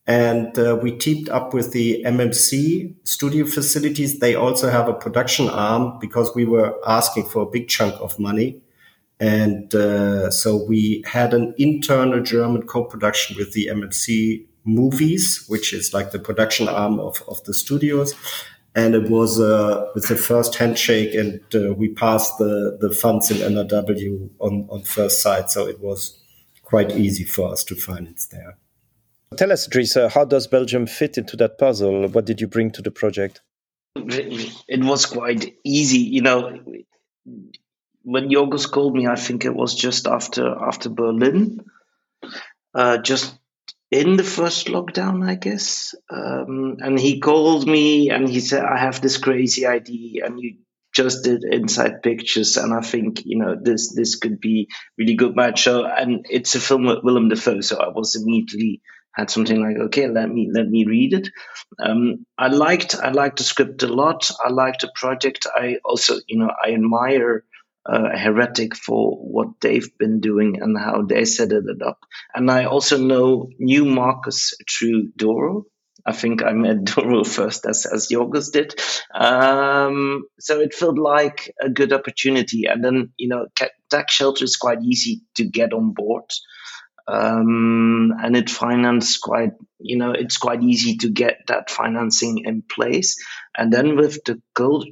and 0.07 0.57
uh, 0.57 0.79
we 0.81 0.91
teamed 0.97 1.29
up 1.29 1.53
with 1.53 1.73
the 1.73 2.03
MMC 2.07 2.95
studio 3.03 3.45
facilities. 3.45 4.17
They 4.17 4.33
also 4.33 4.71
have 4.71 4.89
a 4.89 4.93
production 4.93 5.47
arm 5.47 5.99
because 5.99 6.33
we 6.33 6.45
were 6.45 6.73
asking 6.87 7.25
for 7.25 7.43
a 7.43 7.51
big 7.51 7.67
chunk 7.67 7.93
of 8.01 8.17
money. 8.17 8.63
And 9.19 9.75
uh, 9.75 10.31
so 10.31 10.65
we 10.65 11.03
had 11.05 11.35
an 11.35 11.53
internal 11.59 12.23
German 12.23 12.63
co-production 12.63 13.37
with 13.37 13.53
the 13.53 13.67
MMC 13.67 14.47
movies, 14.65 15.45
which 15.47 15.73
is 15.73 15.93
like 15.93 16.11
the 16.11 16.19
production 16.19 16.67
arm 16.67 16.99
of, 16.99 17.23
of 17.27 17.43
the 17.43 17.53
studios. 17.53 18.13
And 18.75 18.93
it 18.93 19.09
was 19.09 19.39
uh, 19.39 19.87
with 19.95 20.07
the 20.07 20.15
first 20.15 20.55
handshake, 20.55 21.15
and 21.15 21.41
uh, 21.55 21.73
we 21.73 21.89
passed 21.89 22.37
the, 22.37 22.77
the 22.79 22.91
funds 22.91 23.31
in 23.31 23.37
NRW 23.37 24.29
on, 24.39 24.67
on 24.69 24.83
first 24.83 25.21
sight. 25.21 25.49
So 25.49 25.67
it 25.67 25.79
was 25.79 26.19
quite 26.63 26.91
easy 26.91 27.23
for 27.23 27.51
us 27.51 27.63
to 27.65 27.75
finance 27.75 28.27
there. 28.27 28.57
Tell 29.37 29.51
us, 29.51 29.67
Dries, 29.67 29.95
how 29.95 30.25
does 30.25 30.47
Belgium 30.47 30.85
fit 30.85 31.17
into 31.17 31.35
that 31.37 31.57
puzzle? 31.57 32.07
What 32.09 32.25
did 32.25 32.41
you 32.41 32.47
bring 32.47 32.71
to 32.71 32.81
the 32.81 32.91
project? 32.91 33.41
It 33.95 34.83
was 34.83 35.05
quite 35.05 35.55
easy. 35.63 35.99
You 35.99 36.21
know, 36.21 36.59
when 38.03 38.29
Yorgos 38.29 38.69
called 38.69 38.95
me, 38.95 39.07
I 39.07 39.15
think 39.15 39.45
it 39.45 39.53
was 39.53 39.75
just 39.75 40.07
after 40.07 40.47
after 40.47 40.89
Berlin, 40.89 41.65
uh, 42.73 42.97
just 42.97 43.37
in 43.91 44.17
the 44.17 44.23
first 44.23 44.67
lockdown, 44.67 45.27
I 45.27 45.35
guess. 45.35 45.95
Um, 46.09 46.77
and 46.79 46.99
he 46.99 47.19
called 47.19 47.67
me 47.67 48.09
and 48.09 48.29
he 48.29 48.39
said, 48.39 48.63
I 48.63 48.77
have 48.77 49.01
this 49.01 49.17
crazy 49.17 49.65
idea 49.65 50.25
and 50.25 50.39
you 50.39 50.57
just 50.93 51.23
did 51.23 51.43
inside 51.43 52.01
pictures 52.01 52.57
and 52.57 52.73
I 52.73 52.81
think, 52.81 53.21
you 53.25 53.37
know, 53.37 53.55
this 53.61 53.93
this 53.95 54.15
could 54.15 54.39
be 54.39 54.67
really 54.97 55.15
good 55.15 55.35
match. 55.35 55.63
So 55.63 55.85
and 55.85 56.25
it's 56.29 56.55
a 56.55 56.59
film 56.59 56.85
with 56.85 57.03
Willem 57.03 57.29
Dafoe, 57.29 57.61
so 57.61 57.77
I 57.77 57.89
was 57.89 58.15
immediately 58.15 58.81
had 59.13 59.29
something 59.29 59.61
like, 59.61 59.77
okay, 59.77 60.07
let 60.07 60.29
me 60.29 60.49
let 60.53 60.67
me 60.67 60.85
read 60.85 61.13
it. 61.13 61.29
Um, 61.83 62.25
I 62.37 62.47
liked 62.47 62.95
I 62.95 63.09
liked 63.09 63.37
the 63.37 63.43
script 63.43 63.83
a 63.83 63.87
lot. 63.87 64.31
I 64.43 64.49
liked 64.49 64.81
the 64.81 64.91
project. 64.95 65.45
I 65.53 65.77
also, 65.83 66.15
you 66.27 66.37
know, 66.39 66.51
I 66.63 66.73
admire 66.73 67.43
uh, 67.89 68.15
heretic 68.15 68.75
for 68.75 69.15
what 69.17 69.59
they've 69.61 69.97
been 69.97 70.19
doing 70.19 70.61
and 70.61 70.77
how 70.77 71.01
they 71.01 71.25
set 71.25 71.51
it 71.51 71.81
up. 71.85 71.99
And 72.33 72.49
I 72.51 72.65
also 72.65 72.97
know 72.97 73.49
new 73.57 73.85
Marcus 73.85 74.53
through 74.69 75.11
Doro. 75.15 75.65
I 76.05 76.13
think 76.13 76.43
I 76.43 76.53
met 76.53 76.83
Doro 76.95 77.23
first 77.23 77.65
as, 77.65 77.85
as 77.85 78.09
Yorgos 78.09 78.51
did. 78.51 78.79
Um, 79.13 80.25
so 80.39 80.59
it 80.59 80.73
felt 80.73 80.97
like 80.97 81.53
a 81.61 81.69
good 81.69 81.91
opportunity. 81.91 82.65
And 82.65 82.83
then, 82.83 83.13
you 83.17 83.29
know, 83.29 83.47
tax 83.89 84.13
shelter 84.13 84.43
is 84.43 84.55
quite 84.55 84.83
easy 84.83 85.21
to 85.35 85.45
get 85.45 85.73
on 85.73 85.93
board 85.93 86.25
um, 87.09 88.13
and 88.21 88.37
it 88.37 88.49
finance 88.49 89.17
quite 89.17 89.53
you 89.79 89.97
know 89.97 90.11
it's 90.11 90.37
quite 90.37 90.61
easy 90.61 90.97
to 90.97 91.09
get 91.09 91.39
that 91.47 91.69
financing 91.69 92.43
in 92.45 92.61
place. 92.61 93.15
And 93.57 93.73
then 93.73 93.95
with 93.95 94.23
the 94.25 94.39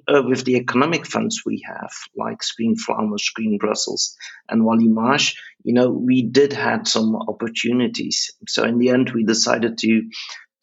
uh, 0.08 0.24
with 0.28 0.44
the 0.44 0.56
economic 0.56 1.06
funds 1.06 1.44
we 1.46 1.64
have 1.68 1.92
like 2.16 2.42
screen 2.42 2.76
Flanders 2.76 3.24
screen 3.24 3.58
brussels 3.60 4.16
and 4.50 4.64
Wallimage 4.64 5.36
you 5.64 5.74
know 5.74 5.90
we 5.90 6.24
did 6.24 6.54
had 6.54 6.88
some 6.88 7.16
opportunities. 7.16 8.32
So 8.48 8.64
in 8.64 8.80
the 8.80 8.90
end 8.90 9.12
we 9.12 9.24
decided 9.24 9.78
to 9.80 10.10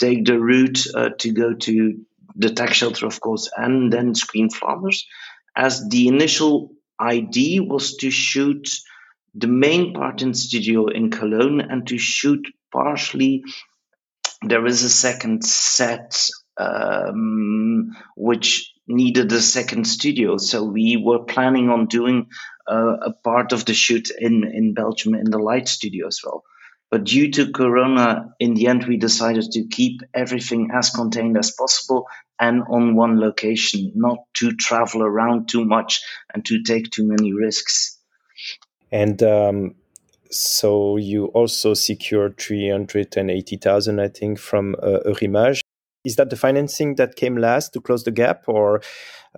take 0.00 0.24
the 0.24 0.38
route 0.40 0.86
uh, 0.94 1.10
to 1.20 1.32
go 1.32 1.54
to 1.54 1.94
the 2.34 2.50
tax 2.50 2.78
shelter 2.78 3.06
of 3.06 3.20
course 3.20 3.48
and 3.56 3.92
then 3.92 4.16
screen 4.16 4.50
Flanders 4.50 5.06
as 5.54 5.88
the 5.88 6.08
initial 6.08 6.72
idea 7.00 7.62
was 7.62 7.96
to 7.98 8.10
shoot 8.10 8.68
the 9.34 9.46
main 9.48 9.94
part 9.94 10.22
in 10.22 10.34
studio 10.34 10.86
in 10.86 11.10
Cologne 11.10 11.60
and 11.60 11.86
to 11.88 11.98
shoot 11.98 12.46
partially. 12.72 13.42
There 14.42 14.66
is 14.66 14.82
a 14.82 14.90
second 14.90 15.44
set 15.44 16.28
um, 16.56 17.96
which 18.16 18.72
needed 18.86 19.32
a 19.32 19.40
second 19.40 19.86
studio, 19.86 20.36
so 20.36 20.62
we 20.64 20.96
were 20.96 21.24
planning 21.24 21.70
on 21.70 21.86
doing 21.86 22.28
uh, 22.70 22.96
a 23.02 23.12
part 23.12 23.52
of 23.52 23.64
the 23.64 23.74
shoot 23.74 24.10
in 24.10 24.44
in 24.44 24.74
Belgium 24.74 25.14
in 25.14 25.30
the 25.30 25.38
light 25.38 25.68
studio 25.68 26.06
as 26.06 26.20
well. 26.24 26.44
But 26.90 27.04
due 27.04 27.30
to 27.32 27.50
Corona, 27.50 28.34
in 28.38 28.54
the 28.54 28.68
end, 28.68 28.84
we 28.84 28.98
decided 28.98 29.50
to 29.52 29.66
keep 29.66 30.02
everything 30.12 30.70
as 30.72 30.90
contained 30.90 31.36
as 31.36 31.50
possible 31.50 32.06
and 32.38 32.62
on 32.68 32.94
one 32.94 33.18
location, 33.18 33.92
not 33.94 34.18
to 34.34 34.52
travel 34.52 35.02
around 35.02 35.48
too 35.48 35.64
much 35.64 36.02
and 36.32 36.44
to 36.46 36.62
take 36.62 36.90
too 36.90 37.08
many 37.08 37.32
risks. 37.32 37.98
And 38.94 39.20
um, 39.24 39.74
so 40.30 40.96
you 40.96 41.26
also 41.26 41.74
secured 41.74 42.38
380,000, 42.38 43.98
I 43.98 44.06
think, 44.06 44.38
from 44.38 44.76
uh, 44.80 45.00
Eurimages. 45.04 45.62
Is 46.04 46.14
that 46.14 46.30
the 46.30 46.36
financing 46.36 46.94
that 46.94 47.16
came 47.16 47.36
last 47.36 47.72
to 47.72 47.80
close 47.80 48.04
the 48.04 48.12
gap, 48.12 48.44
or 48.46 48.82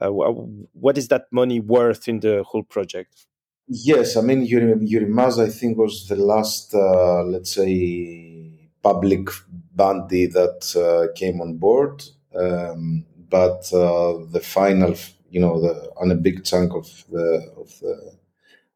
uh, 0.03 0.11
what 0.11 0.99
is 0.99 1.09
that 1.09 1.25
money 1.31 1.59
worth 1.59 2.07
in 2.07 2.21
the 2.21 2.43
whole 2.43 2.65
project? 2.65 3.25
Yes, 3.67 4.19
I 4.19 4.21
mean, 4.21 4.45
Eurimages, 4.45 5.39
I 5.39 5.49
think, 5.49 5.79
was 5.79 6.07
the 6.07 6.17
last, 6.17 6.75
uh, 6.75 7.23
let's 7.23 7.55
say, 7.55 8.71
public 8.83 9.31
bandy 9.75 10.27
that 10.27 10.77
uh, 10.77 11.15
came 11.19 11.41
on 11.41 11.57
board. 11.57 12.03
Um, 12.39 13.07
but 13.31 13.73
uh, 13.73 14.19
the 14.31 14.43
final, 14.43 14.95
you 15.31 15.41
know, 15.41 15.63
the 15.63 15.91
on 15.97 16.11
a 16.11 16.15
big 16.15 16.45
chunk 16.45 16.75
of 16.75 16.87
the 17.11 17.55
of 17.57 17.71
the 17.81 18.17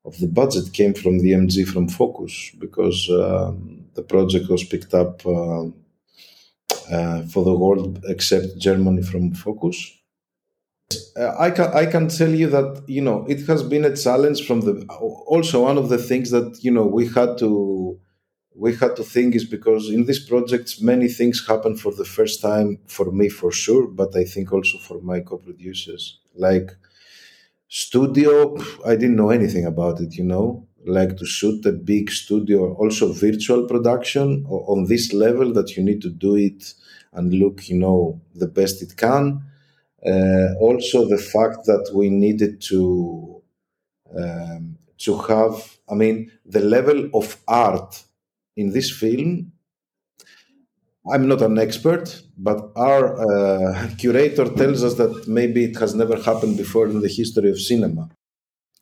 of 0.05 0.19
the 0.19 0.27
budget 0.27 0.73
came 0.73 0.95
from 0.95 1.19
the 1.19 1.33
MG 1.33 1.67
from 1.67 1.89
Focus 1.89 2.51
because 2.59 3.09
um, 3.11 3.85
the 3.95 4.03
project 4.03 4.49
was 4.49 4.65
picked 4.65 4.95
up 4.95 5.25
uh, 5.27 5.67
uh, 6.91 7.23
for 7.27 7.45
the 7.45 7.55
world 7.55 8.05
except 8.09 8.59
Germany 8.59 9.03
from 9.03 9.35
Focus. 9.35 9.93
Uh, 11.17 11.35
I 11.39 11.51
can 11.51 11.69
I 11.73 11.87
can 11.87 12.09
tell 12.09 12.31
you 12.31 12.49
that 12.49 12.83
you 12.89 13.01
know 13.01 13.25
it 13.29 13.47
has 13.47 13.63
been 13.63 13.85
a 13.85 13.97
challenge 13.97 14.47
from 14.47 14.63
the 14.63 14.85
also 15.27 15.63
one 15.63 15.79
of 15.79 15.89
the 15.89 15.99
things 15.99 16.31
that 16.31 16.59
you 16.65 16.73
know 16.73 16.87
we 16.87 17.07
had 17.07 17.39
to 17.39 18.01
we 18.57 18.75
had 18.75 18.97
to 18.97 19.05
think 19.05 19.35
is 19.35 19.45
because 19.45 19.89
in 19.89 20.05
these 20.07 20.25
projects 20.27 20.81
many 20.81 21.09
things 21.09 21.47
happen 21.47 21.77
for 21.77 21.93
the 21.95 22.05
first 22.05 22.43
time 22.43 22.79
for 22.87 23.13
me 23.13 23.29
for 23.29 23.53
sure 23.53 23.87
but 23.87 24.17
i 24.17 24.25
think 24.25 24.53
also 24.53 24.79
for 24.79 25.01
my 25.01 25.21
co-producers 25.21 26.19
like 26.35 26.71
studio 27.71 28.57
i 28.85 28.97
didn't 28.97 29.17
know 29.17 29.31
anything 29.31 29.65
about 29.65 30.01
it 30.01 30.17
you 30.17 30.25
know? 30.25 30.67
Like 30.87 31.19
to 31.19 31.27
shoot 31.27 31.65
a 31.67 31.73
big 31.73 32.11
studio 32.11 32.75
also 32.75 33.13
virtual 33.13 33.67
production 33.67 34.47
on 34.49 34.87
this 34.87 35.13
level 35.13 35.53
that 35.53 35.77
you 35.77 35.83
need 35.83 36.01
to 36.03 36.11
do 36.11 36.37
it 36.37 36.75
and 37.13 37.33
look 37.35 37.69
you 37.69 37.77
know 37.77 38.21
the 38.35 38.47
best 38.47 38.81
it 38.83 38.97
can. 38.97 39.43
Uh, 40.05 40.55
also 40.59 41.07
the 41.07 41.19
fact 41.19 41.67
that 41.67 41.91
we 41.95 42.09
needed 42.09 42.63
to 42.63 43.43
um, 44.19 44.79
to 44.97 45.19
have 45.19 45.79
i 45.91 45.95
mean 45.95 46.33
the 46.47 46.61
level 46.61 47.11
of 47.13 47.37
art 47.47 48.03
in 48.57 48.71
this 48.73 48.91
film 48.91 49.53
I'm 51.09 51.29
not 51.29 51.41
an 51.41 51.59
expert, 51.59 52.23
but 52.37 52.71
our 52.77 53.17
uh, 53.17 53.89
curator 53.97 54.45
tells 54.49 54.85
us 54.85 54.95
that 54.95 55.27
maybe 55.27 55.65
it 55.65 55.79
has 55.79 55.95
never 55.95 56.21
happened 56.21 56.59
before 56.59 56.89
in 56.89 57.01
the 57.01 57.09
history 57.09 57.51
of 57.51 57.59
cinema. 57.59 58.11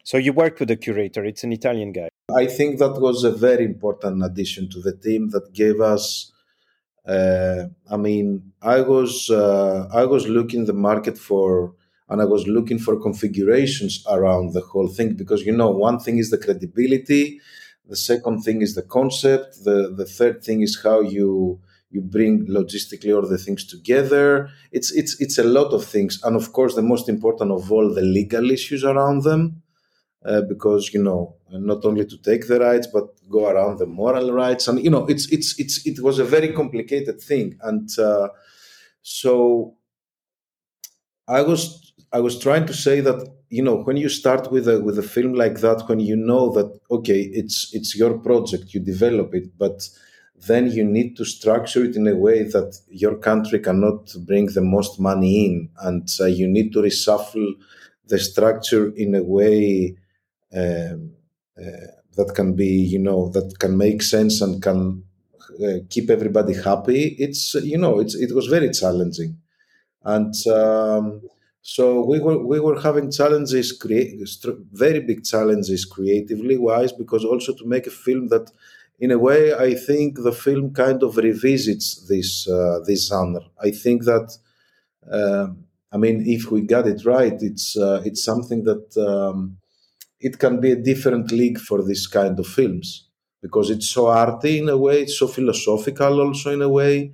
So 0.02 0.16
you 0.16 0.32
worked 0.32 0.58
with 0.58 0.68
the 0.68 0.76
curator, 0.76 1.24
it's 1.24 1.44
an 1.44 1.52
Italian 1.52 1.92
guy. 1.92 2.08
I 2.36 2.46
think 2.46 2.78
that 2.78 3.00
was 3.00 3.24
a 3.24 3.30
very 3.30 3.64
important 3.64 4.24
addition 4.24 4.68
to 4.70 4.80
the 4.80 4.96
team 4.96 5.30
that 5.30 5.52
gave 5.52 5.80
us. 5.80 6.32
Uh, 7.06 7.66
I 7.90 7.96
mean, 7.96 8.52
I 8.60 8.80
was 8.80 9.30
uh, 9.30 9.88
I 9.92 10.04
was 10.04 10.28
looking 10.28 10.64
the 10.64 10.74
market 10.74 11.16
for, 11.16 11.74
and 12.08 12.20
I 12.20 12.24
was 12.24 12.46
looking 12.46 12.78
for 12.78 13.00
configurations 13.00 14.04
around 14.10 14.52
the 14.52 14.60
whole 14.60 14.88
thing 14.88 15.14
because 15.14 15.46
you 15.46 15.56
know 15.56 15.70
one 15.70 16.00
thing 16.00 16.18
is 16.18 16.30
the 16.30 16.38
credibility, 16.38 17.40
the 17.88 17.96
second 17.96 18.42
thing 18.42 18.60
is 18.60 18.74
the 18.74 18.82
concept, 18.82 19.64
the 19.64 19.94
the 19.96 20.04
third 20.04 20.44
thing 20.44 20.60
is 20.60 20.82
how 20.82 21.00
you 21.00 21.60
you 21.90 22.02
bring 22.02 22.46
logistically 22.46 23.14
all 23.14 23.26
the 23.26 23.38
things 23.38 23.64
together. 23.66 24.50
It's 24.72 24.92
it's 24.92 25.20
it's 25.20 25.38
a 25.38 25.44
lot 25.44 25.72
of 25.72 25.84
things, 25.84 26.20
and 26.22 26.36
of 26.36 26.52
course, 26.52 26.74
the 26.74 26.82
most 26.82 27.08
important 27.08 27.50
of 27.50 27.72
all, 27.72 27.92
the 27.92 28.02
legal 28.02 28.50
issues 28.50 28.84
around 28.84 29.22
them, 29.22 29.62
uh, 30.24 30.42
because 30.42 30.92
you 30.92 31.02
know, 31.02 31.36
not 31.50 31.84
only 31.84 32.04
to 32.04 32.18
take 32.18 32.46
the 32.46 32.60
rights, 32.60 32.86
but 32.86 33.04
go 33.30 33.48
around 33.48 33.78
the 33.78 33.86
moral 33.86 34.32
rights, 34.32 34.68
and 34.68 34.82
you 34.84 34.90
know, 34.90 35.06
it's 35.06 35.30
it's 35.32 35.58
it's 35.58 35.86
it 35.86 36.00
was 36.02 36.18
a 36.18 36.24
very 36.24 36.52
complicated 36.52 37.20
thing, 37.20 37.58
and 37.62 37.88
uh, 37.98 38.28
so 39.02 39.74
I 41.26 41.42
was 41.42 41.92
I 42.12 42.20
was 42.20 42.38
trying 42.38 42.66
to 42.66 42.74
say 42.74 43.00
that 43.00 43.26
you 43.50 43.62
know 43.62 43.76
when 43.76 43.96
you 43.96 44.08
start 44.08 44.50
with 44.52 44.68
a 44.68 44.80
with 44.80 44.98
a 44.98 45.02
film 45.02 45.34
like 45.34 45.60
that, 45.60 45.88
when 45.88 46.00
you 46.00 46.16
know 46.16 46.50
that 46.52 46.78
okay, 46.90 47.20
it's 47.20 47.70
it's 47.74 47.96
your 47.96 48.18
project, 48.18 48.74
you 48.74 48.80
develop 48.80 49.34
it, 49.34 49.56
but 49.58 49.88
then 50.46 50.70
you 50.70 50.84
need 50.84 51.16
to 51.16 51.24
structure 51.24 51.84
it 51.84 51.96
in 51.96 52.06
a 52.06 52.14
way 52.16 52.44
that 52.44 52.78
your 52.88 53.16
country 53.16 53.58
cannot 53.58 54.14
bring 54.26 54.46
the 54.46 54.60
most 54.60 55.00
money 55.00 55.46
in, 55.46 55.68
and 55.82 56.08
uh, 56.20 56.26
you 56.26 56.46
need 56.46 56.72
to 56.72 56.80
reshuffle 56.80 57.52
the 58.06 58.18
structure 58.18 58.92
in 58.96 59.14
a 59.14 59.22
way 59.22 59.96
um, 60.54 61.12
uh, 61.58 61.88
that 62.16 62.32
can 62.34 62.54
be, 62.54 62.66
you 62.66 62.98
know, 62.98 63.28
that 63.30 63.58
can 63.58 63.76
make 63.76 64.02
sense 64.02 64.40
and 64.40 64.62
can 64.62 65.02
uh, 65.62 65.78
keep 65.90 66.08
everybody 66.08 66.54
happy. 66.54 67.16
It's, 67.18 67.54
you 67.54 67.78
know, 67.78 67.98
it's 67.98 68.14
it 68.14 68.34
was 68.34 68.46
very 68.46 68.70
challenging, 68.70 69.38
and 70.04 70.34
um, 70.46 71.22
so 71.60 72.04
we 72.04 72.20
were 72.20 72.38
we 72.38 72.60
were 72.60 72.80
having 72.80 73.10
challenges, 73.10 73.76
very 74.72 75.00
big 75.00 75.24
challenges 75.24 75.84
creatively 75.84 76.56
wise, 76.56 76.92
because 76.92 77.24
also 77.24 77.52
to 77.54 77.66
make 77.66 77.86
a 77.86 77.90
film 77.90 78.28
that 78.28 78.50
in 78.98 79.10
a 79.10 79.18
way, 79.18 79.54
I 79.54 79.74
think 79.74 80.18
the 80.22 80.32
film 80.32 80.72
kind 80.74 81.02
of 81.02 81.16
revisits 81.16 82.06
this 82.08 82.48
uh, 82.48 82.80
this 82.84 83.08
genre. 83.08 83.42
I 83.62 83.70
think 83.70 84.04
that, 84.04 84.36
uh, 85.10 85.48
I 85.92 85.96
mean, 85.96 86.24
if 86.26 86.50
we 86.50 86.62
got 86.62 86.86
it 86.86 87.04
right, 87.04 87.36
it's 87.40 87.76
uh, 87.76 88.02
it's 88.04 88.24
something 88.24 88.64
that 88.64 88.96
um, 88.96 89.58
it 90.20 90.38
can 90.38 90.60
be 90.60 90.72
a 90.72 90.82
different 90.82 91.30
league 91.30 91.58
for 91.58 91.82
this 91.82 92.06
kind 92.06 92.38
of 92.38 92.46
films 92.46 93.08
because 93.40 93.70
it's 93.70 93.88
so 93.88 94.08
arty 94.08 94.58
in 94.58 94.68
a 94.68 94.76
way, 94.76 95.02
it's 95.02 95.18
so 95.18 95.28
philosophical 95.28 96.20
also 96.20 96.50
in 96.50 96.62
a 96.62 96.68
way, 96.68 97.12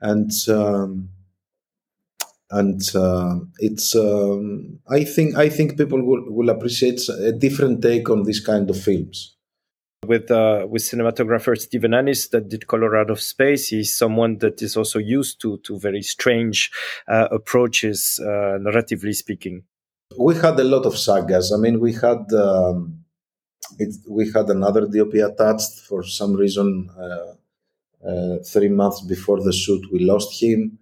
and 0.00 0.32
um, 0.48 1.10
and 2.50 2.80
uh, 2.94 3.36
it's 3.58 3.94
um, 3.94 4.78
I 4.88 5.04
think 5.04 5.36
I 5.36 5.50
think 5.50 5.76
people 5.76 6.02
will, 6.02 6.24
will 6.32 6.48
appreciate 6.48 7.06
a 7.10 7.32
different 7.32 7.82
take 7.82 8.08
on 8.08 8.22
this 8.22 8.40
kind 8.40 8.70
of 8.70 8.80
films 8.80 9.36
with 10.06 10.30
uh, 10.30 10.66
with 10.68 10.82
cinematographer 10.82 11.56
Stephen 11.56 11.94
Annis 11.94 12.28
that 12.28 12.48
did 12.48 12.66
Colorado 12.66 13.14
Space. 13.14 13.68
He's 13.68 13.96
someone 13.96 14.38
that 14.38 14.62
is 14.62 14.76
also 14.76 14.98
used 14.98 15.40
to 15.42 15.58
to 15.58 15.78
very 15.78 16.02
strange 16.02 16.70
uh, 17.08 17.28
approaches, 17.30 18.20
uh, 18.22 18.58
narratively 18.58 19.14
speaking. 19.14 19.64
We 20.16 20.34
had 20.36 20.58
a 20.58 20.64
lot 20.64 20.86
of 20.86 20.96
sagas. 20.96 21.52
I 21.52 21.58
mean, 21.58 21.80
we 21.80 21.92
had 21.92 22.32
um, 22.32 23.04
it, 23.78 23.94
we 24.08 24.30
had 24.32 24.48
another 24.48 24.86
DOP 24.86 25.14
attached 25.14 25.80
for 25.80 26.02
some 26.02 26.34
reason. 26.34 26.90
Uh, 26.98 27.34
uh, 28.08 28.38
three 28.44 28.68
months 28.68 29.00
before 29.00 29.42
the 29.42 29.52
shoot, 29.52 29.84
we 29.92 29.98
lost 29.98 30.40
him. 30.40 30.78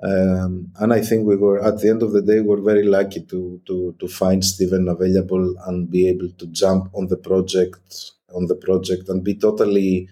Um, 0.00 0.70
and 0.78 0.92
I 0.92 1.00
think 1.00 1.26
we 1.26 1.34
were 1.34 1.60
at 1.60 1.80
the 1.80 1.90
end 1.90 2.04
of 2.04 2.12
the 2.12 2.22
day, 2.22 2.40
we 2.40 2.48
were 2.48 2.60
very 2.60 2.84
lucky 2.84 3.22
to 3.24 3.60
to 3.66 3.94
to 3.98 4.08
find 4.08 4.44
Steven 4.44 4.88
available 4.88 5.56
and 5.66 5.90
be 5.90 6.08
able 6.08 6.30
to 6.38 6.46
jump 6.46 6.88
on 6.94 7.08
the 7.08 7.16
project 7.16 8.12
on 8.34 8.46
the 8.46 8.56
project 8.56 9.08
and 9.08 9.24
be 9.24 9.34
totally 9.34 10.08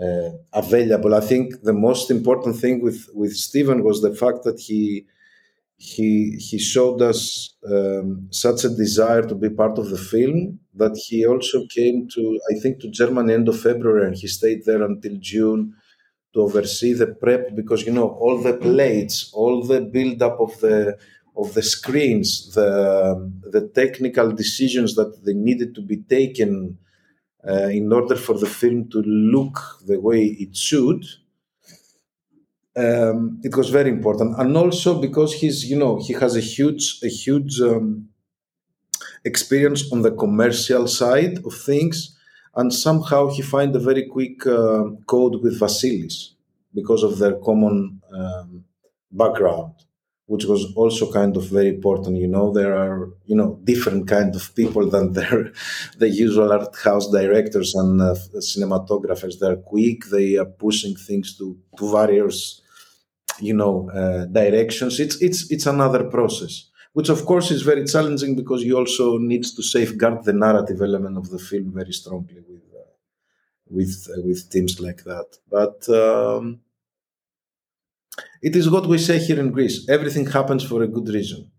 uh, 0.00 0.30
available. 0.52 1.14
I 1.14 1.20
think 1.20 1.62
the 1.62 1.72
most 1.72 2.10
important 2.10 2.56
thing 2.56 2.80
with 2.82 3.08
with 3.14 3.34
Stephen 3.34 3.84
was 3.84 4.02
the 4.02 4.14
fact 4.14 4.44
that 4.44 4.58
he 4.60 5.06
he 5.76 6.36
he 6.36 6.58
showed 6.58 7.00
us 7.02 7.54
um, 7.66 8.28
such 8.30 8.64
a 8.64 8.68
desire 8.68 9.22
to 9.22 9.34
be 9.34 9.48
part 9.50 9.78
of 9.78 9.90
the 9.90 9.98
film 9.98 10.58
that 10.74 10.96
he 10.96 11.26
also 11.26 11.66
came 11.68 12.08
to 12.14 12.38
I 12.50 12.58
think 12.60 12.80
to 12.80 12.90
Germany 12.90 13.32
end 13.34 13.48
of 13.48 13.60
February 13.60 14.06
and 14.06 14.16
he 14.16 14.28
stayed 14.28 14.64
there 14.64 14.82
until 14.82 15.16
June 15.20 15.74
to 16.34 16.40
oversee 16.42 16.92
the 16.92 17.08
prep 17.08 17.54
because 17.56 17.84
you 17.86 17.92
know 17.92 18.10
all 18.20 18.40
the 18.42 18.54
plates, 18.56 19.30
all 19.32 19.64
the 19.64 19.80
build 19.80 20.22
up 20.22 20.38
of 20.40 20.58
the 20.60 20.96
of 21.36 21.54
the 21.54 21.62
screens, 21.62 22.54
the 22.54 23.30
the 23.42 23.68
technical 23.68 24.32
decisions 24.32 24.94
that 24.96 25.24
they 25.24 25.34
needed 25.34 25.74
to 25.74 25.82
be 25.82 25.98
taken 25.98 26.78
uh, 27.46 27.68
in 27.68 27.92
order 27.92 28.16
for 28.16 28.38
the 28.38 28.46
film 28.46 28.88
to 28.90 29.02
look 29.02 29.58
the 29.86 29.98
way 29.98 30.24
it 30.24 30.56
should. 30.56 31.04
Um, 32.76 33.40
it 33.42 33.56
was 33.56 33.70
very 33.70 33.90
important, 33.90 34.38
and 34.38 34.56
also 34.56 35.00
because 35.00 35.34
he's, 35.34 35.68
you 35.68 35.76
know, 35.76 36.00
he 36.00 36.12
has 36.14 36.36
a 36.36 36.40
huge, 36.40 37.00
a 37.02 37.08
huge 37.08 37.60
um, 37.60 38.08
experience 39.24 39.92
on 39.92 40.02
the 40.02 40.12
commercial 40.12 40.86
side 40.86 41.38
of 41.44 41.52
things, 41.54 42.16
and 42.54 42.72
somehow 42.72 43.28
he 43.28 43.42
find 43.42 43.74
a 43.74 43.80
very 43.80 44.06
quick 44.06 44.46
uh, 44.46 44.84
code 45.06 45.42
with 45.42 45.58
Vasilis 45.60 46.30
because 46.74 47.02
of 47.02 47.18
their 47.18 47.34
common 47.34 48.00
um, 48.12 48.64
background 49.10 49.74
which 50.32 50.44
was 50.44 50.62
also 50.76 51.10
kind 51.10 51.36
of 51.36 51.44
very 51.48 51.70
important. 51.76 52.16
You 52.16 52.28
know, 52.28 52.52
there 52.52 52.74
are 52.82 52.96
you 53.30 53.36
know 53.38 53.58
different 53.64 54.02
kind 54.06 54.32
of 54.36 54.54
people 54.54 54.84
than 54.94 55.12
the 56.02 56.08
usual 56.26 56.52
art 56.52 56.76
house 56.88 57.10
directors 57.10 57.74
and 57.74 58.00
uh, 58.00 58.14
cinematographers. 58.50 59.34
They're 59.40 59.62
quick. 59.72 59.98
They 60.04 60.36
are 60.36 60.52
pushing 60.66 60.94
things 61.08 61.36
to 61.38 61.46
to 61.78 61.84
various 62.00 62.62
you 63.48 63.54
know 63.60 63.90
uh, 63.90 64.26
directions. 64.40 65.00
It's 65.04 65.16
it's 65.26 65.40
it's 65.50 65.66
another 65.66 66.04
process, 66.16 66.54
which 66.92 67.08
of 67.08 67.20
course 67.30 67.50
is 67.50 67.62
very 67.62 67.84
challenging 67.84 68.36
because 68.36 68.62
you 68.62 68.78
also 68.78 69.18
need 69.18 69.44
to 69.56 69.62
safeguard 69.74 70.22
the 70.22 70.36
narrative 70.46 70.80
element 70.80 71.16
of 71.18 71.26
the 71.30 71.40
film 71.40 71.72
very 71.80 71.94
strongly 72.00 72.40
with 72.48 72.66
uh, 72.80 72.90
with 73.76 73.94
uh, 74.12 74.22
with 74.28 74.48
teams 74.48 74.78
like 74.86 75.02
that. 75.10 75.28
But 75.56 75.78
um, 76.02 76.60
it 78.42 78.56
is 78.56 78.70
what 78.70 78.86
we 78.86 78.98
say 78.98 79.18
here 79.18 79.38
in 79.38 79.50
Greece 79.50 79.88
everything 79.88 80.26
happens 80.26 80.64
for 80.64 80.82
a 80.82 80.88
good 80.88 81.08
reason. 81.08 81.50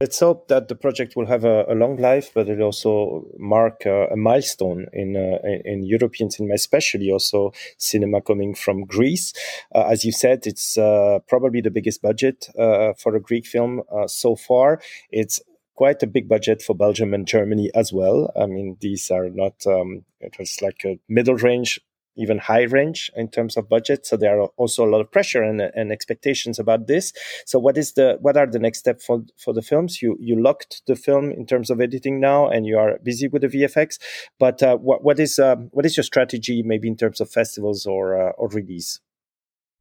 Let's 0.00 0.20
hope 0.20 0.46
that 0.46 0.68
the 0.68 0.76
project 0.76 1.16
will 1.16 1.26
have 1.26 1.44
a, 1.44 1.64
a 1.68 1.74
long 1.74 1.96
life, 1.96 2.30
but 2.32 2.48
it 2.48 2.60
also 2.60 3.24
mark 3.36 3.84
a, 3.84 4.06
a 4.12 4.16
milestone 4.16 4.86
in, 4.92 5.16
uh, 5.16 5.38
in 5.64 5.82
European 5.82 6.30
cinema, 6.30 6.54
especially 6.54 7.10
also 7.10 7.50
cinema 7.78 8.20
coming 8.20 8.54
from 8.54 8.84
Greece. 8.84 9.32
Uh, 9.74 9.88
as 9.88 10.04
you 10.04 10.12
said, 10.12 10.46
it's 10.46 10.78
uh, 10.78 11.18
probably 11.26 11.60
the 11.60 11.72
biggest 11.72 12.00
budget 12.00 12.48
uh, 12.56 12.92
for 12.92 13.16
a 13.16 13.20
Greek 13.20 13.44
film 13.44 13.82
uh, 13.90 14.06
so 14.06 14.36
far. 14.36 14.80
It's 15.10 15.40
quite 15.74 16.00
a 16.04 16.06
big 16.06 16.28
budget 16.28 16.62
for 16.62 16.76
Belgium 16.76 17.12
and 17.12 17.26
Germany 17.26 17.68
as 17.74 17.92
well. 17.92 18.32
I 18.40 18.46
mean, 18.46 18.76
these 18.80 19.10
are 19.10 19.28
not 19.30 19.66
um, 19.66 20.04
it 20.20 20.36
was 20.38 20.62
like 20.62 20.82
a 20.84 21.00
middle 21.08 21.36
range 21.36 21.80
even 22.18 22.38
high 22.38 22.62
range 22.62 23.10
in 23.16 23.28
terms 23.28 23.56
of 23.56 23.68
budget. 23.68 24.06
So 24.06 24.16
there 24.16 24.40
are 24.40 24.48
also 24.56 24.84
a 24.84 24.90
lot 24.90 25.00
of 25.00 25.10
pressure 25.10 25.42
and, 25.42 25.60
and 25.60 25.92
expectations 25.92 26.58
about 26.58 26.86
this. 26.86 27.12
So 27.46 27.58
what 27.58 27.78
is 27.78 27.92
the 27.92 28.18
what 28.20 28.36
are 28.36 28.46
the 28.46 28.58
next 28.58 28.80
steps 28.80 29.04
for 29.04 29.24
for 29.38 29.54
the 29.54 29.62
films? 29.62 30.02
You 30.02 30.16
you 30.20 30.40
locked 30.40 30.82
the 30.86 30.96
film 30.96 31.30
in 31.30 31.46
terms 31.46 31.70
of 31.70 31.80
editing 31.80 32.20
now, 32.20 32.48
and 32.48 32.66
you 32.66 32.78
are 32.78 32.98
busy 33.02 33.28
with 33.28 33.42
the 33.42 33.48
VFX. 33.48 33.98
But 34.38 34.62
uh, 34.62 34.76
what 34.76 35.02
what 35.02 35.18
is 35.18 35.38
um, 35.38 35.68
what 35.72 35.86
is 35.86 35.96
your 35.96 36.04
strategy, 36.04 36.62
maybe 36.62 36.88
in 36.88 36.96
terms 36.96 37.20
of 37.20 37.30
festivals 37.30 37.86
or 37.86 38.20
uh, 38.20 38.32
or 38.32 38.48
release? 38.48 39.00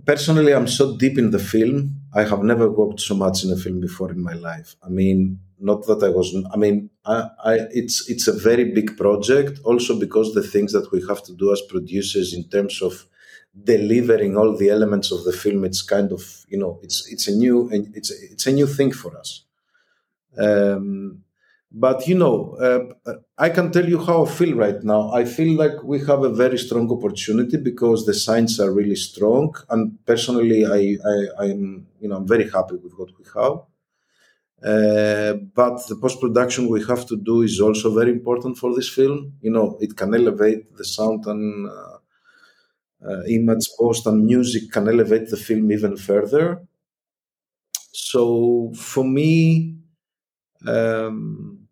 Personally, 0.05 0.53
I'm 0.53 0.67
so 0.67 0.95
deep 0.95 1.17
in 1.17 1.31
the 1.31 1.39
film. 1.39 2.01
I 2.13 2.23
have 2.23 2.43
never 2.43 2.69
worked 2.69 3.01
so 3.01 3.15
much 3.15 3.43
in 3.43 3.51
a 3.51 3.57
film 3.57 3.79
before 3.81 4.11
in 4.11 4.23
my 4.23 4.33
life. 4.33 4.75
I 4.83 4.89
mean, 4.89 5.39
not 5.59 5.85
that 5.87 6.03
I 6.03 6.09
was. 6.09 6.35
I 6.53 6.57
mean, 6.57 6.89
I, 7.05 7.29
I, 7.43 7.53
it's 7.71 8.09
it's 8.09 8.27
a 8.27 8.33
very 8.33 8.71
big 8.71 8.95
project. 8.95 9.59
Also 9.63 9.99
because 9.99 10.33
the 10.33 10.43
things 10.43 10.71
that 10.73 10.91
we 10.91 11.05
have 11.07 11.23
to 11.23 11.33
do 11.33 11.51
as 11.51 11.61
producers 11.61 12.33
in 12.33 12.43
terms 12.45 12.81
of 12.81 13.05
delivering 13.63 14.37
all 14.37 14.55
the 14.55 14.69
elements 14.69 15.11
of 15.11 15.23
the 15.25 15.33
film, 15.33 15.65
it's 15.65 15.81
kind 15.81 16.11
of 16.11 16.45
you 16.47 16.57
know, 16.57 16.79
it's 16.83 17.11
it's 17.11 17.27
a 17.27 17.35
new 17.35 17.69
it's 17.71 18.11
it's 18.11 18.47
a 18.47 18.51
new 18.53 18.67
thing 18.67 18.91
for 18.91 19.17
us. 19.17 19.43
Um, 20.37 21.23
but 21.71 22.07
you 22.07 22.15
know, 22.17 22.55
uh, 23.05 23.13
I 23.37 23.49
can 23.49 23.71
tell 23.71 23.87
you 23.87 23.99
how 23.99 24.25
I 24.25 24.29
feel 24.29 24.55
right 24.55 24.81
now. 24.83 25.11
I 25.11 25.25
feel 25.25 25.57
like 25.57 25.83
we 25.83 25.99
have 26.05 26.23
a 26.23 26.29
very 26.29 26.57
strong 26.57 26.89
opportunity 26.91 27.57
because 27.57 28.05
the 28.05 28.13
signs 28.13 28.59
are 28.59 28.71
really 28.71 28.95
strong, 28.95 29.53
and 29.69 29.97
personally, 30.05 30.65
I, 30.65 30.97
I 31.13 31.45
I'm 31.45 31.87
you 31.99 32.07
know 32.09 32.17
I'm 32.17 32.27
very 32.27 32.49
happy 32.49 32.75
with 32.75 32.93
what 32.97 33.09
we 33.19 33.25
have. 33.35 33.59
Uh, 34.63 35.33
but 35.53 35.85
the 35.87 35.95
post 35.95 36.19
production 36.19 36.67
we 36.67 36.83
have 36.83 37.05
to 37.05 37.15
do 37.15 37.43
is 37.43 37.59
also 37.61 37.93
very 37.93 38.11
important 38.11 38.57
for 38.57 38.73
this 38.75 38.89
film. 38.89 39.33
You 39.41 39.51
know, 39.51 39.77
it 39.79 39.95
can 39.95 40.13
elevate 40.15 40.75
the 40.77 40.85
sound 40.85 41.25
and 41.27 41.67
uh, 41.69 41.97
uh, 43.07 43.23
image 43.27 43.67
post 43.79 44.05
and 44.05 44.23
music 44.25 44.71
can 44.71 44.87
elevate 44.87 45.29
the 45.29 45.37
film 45.37 45.71
even 45.71 45.97
further. 45.97 46.61
So 47.91 48.71
for 48.75 49.03
me, 49.03 49.75
um, 50.65 51.67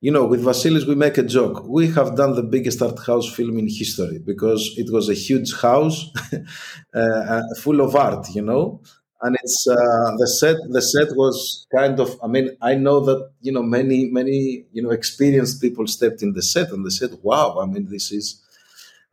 you 0.00 0.12
know, 0.12 0.26
with 0.26 0.44
Vasilis, 0.44 0.86
we 0.86 0.94
make 0.94 1.18
a 1.18 1.24
joke. 1.24 1.64
We 1.66 1.88
have 1.88 2.16
done 2.16 2.34
the 2.36 2.42
biggest 2.42 2.80
art 2.82 3.04
house 3.04 3.28
film 3.34 3.58
in 3.58 3.66
history 3.68 4.20
because 4.24 4.74
it 4.76 4.92
was 4.92 5.08
a 5.08 5.14
huge 5.14 5.54
house 5.60 6.06
uh, 6.94 6.98
uh, 6.98 7.42
full 7.60 7.80
of 7.80 7.96
art, 7.96 8.28
you 8.30 8.42
know? 8.42 8.80
And 9.20 9.36
it's 9.42 9.66
uh, 9.68 10.16
the 10.16 10.28
set 10.28 10.56
the 10.68 10.80
set 10.80 11.08
was 11.16 11.66
kind 11.74 11.98
of 11.98 12.16
i 12.22 12.28
mean 12.28 12.56
i 12.62 12.76
know 12.76 13.00
that 13.00 13.28
you 13.40 13.50
know 13.50 13.64
many 13.64 14.04
many 14.04 14.64
you 14.72 14.80
know 14.80 14.90
experienced 14.90 15.60
people 15.60 15.88
stepped 15.88 16.22
in 16.22 16.34
the 16.34 16.42
set 16.42 16.70
and 16.70 16.86
they 16.86 16.90
said 16.90 17.18
wow 17.22 17.58
i 17.60 17.66
mean 17.66 17.88
this 17.90 18.12
is 18.12 18.40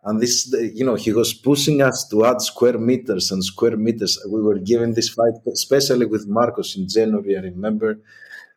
and 0.03 0.21
this 0.21 0.53
you 0.75 0.85
know 0.85 0.93
he 0.93 1.11
was 1.11 1.33
pushing 1.33 1.81
us 1.81 2.07
to 2.09 2.23
add 2.23 2.39
square 2.41 2.77
meters 2.77 3.31
and 3.31 3.43
square 3.43 3.75
meters. 3.77 4.19
We 4.29 4.41
were 4.43 4.59
given 4.59 4.93
this 4.93 5.09
fight 5.09 5.33
especially 5.51 6.05
with 6.05 6.27
marcos 6.27 6.77
in 6.77 6.87
january 6.87 7.35
i 7.35 7.41
remember 7.41 7.97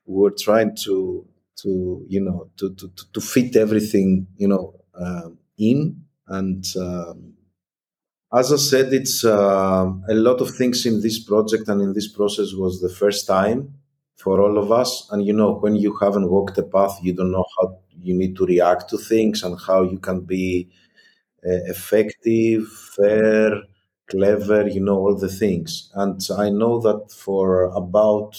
we 0.09 0.16
were 0.23 0.37
trying 0.47 0.75
to 0.85 1.27
to 1.62 2.05
you 2.09 2.21
know 2.21 2.51
to 2.59 2.75
to, 2.75 2.90
to 3.14 3.21
fit 3.21 3.57
everything 3.57 4.27
you 4.37 4.49
know 4.49 4.75
uh, 4.94 5.31
in 5.59 5.81
and 6.29 6.64
um, 6.79 7.35
as 8.33 8.53
I 8.53 8.57
said, 8.57 8.92
it's 8.92 9.25
uh, 9.25 9.90
a 10.09 10.14
lot 10.14 10.40
of 10.40 10.51
things 10.55 10.85
in 10.85 11.01
this 11.01 11.18
project 11.18 11.68
and 11.68 11.81
in 11.81 11.94
this 11.94 12.09
process 12.09 12.53
was 12.53 12.81
the 12.81 12.90
first 12.90 13.27
time 13.27 13.75
for 14.16 14.40
all 14.40 14.59
of 14.59 14.71
us. 14.71 15.09
And 15.11 15.25
you 15.27 15.33
know, 15.33 15.55
when 15.55 15.77
you 15.77 15.97
haven't 15.97 16.29
walked 16.31 16.57
the 16.57 16.62
path, 16.62 16.99
you 17.03 17.14
don't 17.14 17.33
know 17.33 17.47
how 17.59 17.79
you 18.01 18.14
need 18.14 18.37
to 18.37 18.44
react 18.47 18.90
to 18.90 18.99
things 18.99 19.42
and 19.42 19.59
how 19.66 19.83
you 19.83 19.99
can 19.99 20.21
be 20.21 20.68
uh, 21.47 21.64
effective, 21.75 22.68
fair, 22.97 23.62
clever, 24.11 24.68
you 24.68 24.81
know, 24.81 24.99
all 24.99 25.16
the 25.16 25.29
things. 25.29 25.90
And 25.94 26.21
I 26.37 26.51
know 26.51 26.81
that 26.81 27.12
for 27.12 27.64
about 27.64 28.37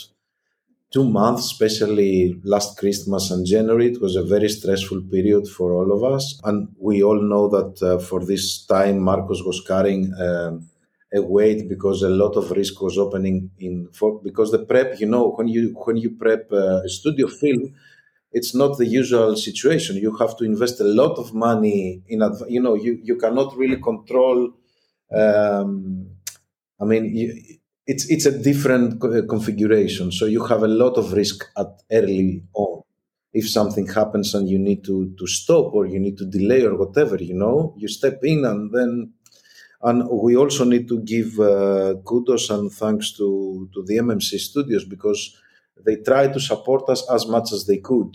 two 0.91 1.05
months, 1.09 1.45
especially 1.51 2.39
last 2.43 2.77
Christmas 2.77 3.31
and 3.31 3.45
January, 3.45 3.87
it 3.91 4.01
was 4.01 4.15
a 4.15 4.23
very 4.23 4.49
stressful 4.49 5.01
period 5.11 5.47
for 5.47 5.73
all 5.73 5.91
of 5.91 6.03
us. 6.03 6.39
And 6.43 6.69
we 6.79 7.03
all 7.03 7.21
know 7.21 7.47
that 7.49 7.81
uh, 7.83 7.99
for 7.99 8.25
this 8.25 8.65
time, 8.65 8.99
Marcos 8.99 9.43
was 9.43 9.61
carrying 9.65 10.13
um, 10.19 10.67
a 11.13 11.21
weight 11.21 11.67
because 11.69 12.01
a 12.03 12.09
lot 12.09 12.35
of 12.35 12.51
risk 12.51 12.81
was 12.81 12.97
opening 12.97 13.51
in 13.59 13.87
for 13.93 14.19
because 14.23 14.51
the 14.51 14.59
prep, 14.65 14.99
you 14.99 15.07
know, 15.07 15.31
when 15.31 15.47
you 15.47 15.75
when 15.85 15.97
you 15.97 16.11
prep 16.11 16.51
uh, 16.51 16.81
a 16.85 16.89
studio 16.89 17.27
film, 17.27 17.73
it's 18.31 18.53
not 18.55 18.77
the 18.77 18.85
usual 18.85 19.35
situation. 19.35 19.95
You 19.97 20.15
have 20.17 20.37
to 20.37 20.43
invest 20.45 20.79
a 20.81 20.83
lot 20.85 21.17
of 21.17 21.33
money 21.33 22.03
in 22.07 22.21
adv- 22.21 22.49
you 22.49 22.61
know 22.61 22.75
you 22.75 22.99
you 23.03 23.15
cannot 23.17 23.55
really 23.57 23.81
control. 23.81 24.51
Um, 25.15 26.09
I 26.81 26.85
mean. 26.85 27.15
You, 27.15 27.58
it's 27.91 28.05
it's 28.13 28.27
a 28.27 28.37
different 28.49 29.03
uh, 29.03 29.25
configuration. 29.27 30.11
So 30.11 30.25
you 30.25 30.45
have 30.45 30.61
a 30.63 30.73
lot 30.83 30.95
of 30.97 31.13
risk 31.13 31.37
at 31.57 31.71
early 31.91 32.43
on. 32.53 32.83
If 33.33 33.49
something 33.49 33.87
happens 33.87 34.35
and 34.35 34.47
you 34.47 34.59
need 34.59 34.83
to 34.89 34.95
to 35.19 35.25
stop 35.27 35.73
or 35.73 35.87
you 35.87 35.99
need 35.99 36.17
to 36.19 36.25
delay 36.25 36.61
or 36.69 36.75
whatever, 36.75 37.15
you 37.29 37.33
know, 37.43 37.73
you 37.77 37.87
step 37.87 38.19
in 38.23 38.45
and 38.45 38.71
then. 38.71 39.13
And 39.81 40.09
we 40.09 40.35
also 40.35 40.65
need 40.65 40.89
to 40.89 40.99
give 41.13 41.39
uh, 41.39 41.93
kudos 42.05 42.49
and 42.49 42.69
thanks 42.81 43.13
to 43.17 43.69
to 43.73 43.79
the 43.87 43.97
MMC 43.97 44.37
studios 44.49 44.85
because 44.85 45.21
they 45.85 45.95
try 46.09 46.27
to 46.27 46.39
support 46.39 46.89
us 46.89 47.01
as 47.09 47.27
much 47.27 47.53
as 47.53 47.65
they 47.65 47.77
could 47.77 48.11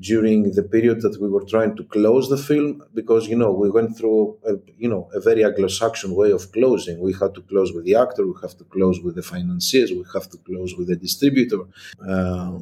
during 0.00 0.52
the 0.52 0.62
period 0.62 1.02
that 1.02 1.20
we 1.20 1.28
were 1.28 1.44
trying 1.44 1.76
to 1.76 1.84
close 1.84 2.28
the 2.30 2.38
film 2.38 2.82
because 2.94 3.28
you 3.28 3.36
know 3.36 3.52
we 3.52 3.70
went 3.70 3.96
through 3.96 4.38
a, 4.46 4.54
you 4.76 4.88
know 4.88 5.08
a 5.14 5.20
very 5.20 5.44
anglo-saxon 5.44 6.14
way 6.14 6.30
of 6.30 6.50
closing. 6.52 6.98
We 7.00 7.12
had 7.12 7.34
to 7.34 7.42
close 7.42 7.72
with 7.72 7.84
the 7.84 7.96
actor 7.96 8.26
we 8.26 8.34
have 8.42 8.56
to 8.58 8.64
close 8.64 9.00
with 9.00 9.14
the 9.16 9.22
financiers 9.22 9.90
we 9.92 10.04
have 10.14 10.28
to 10.30 10.38
close 10.38 10.74
with 10.76 10.88
the 10.88 10.96
distributor. 10.96 11.60
Uh, 12.08 12.58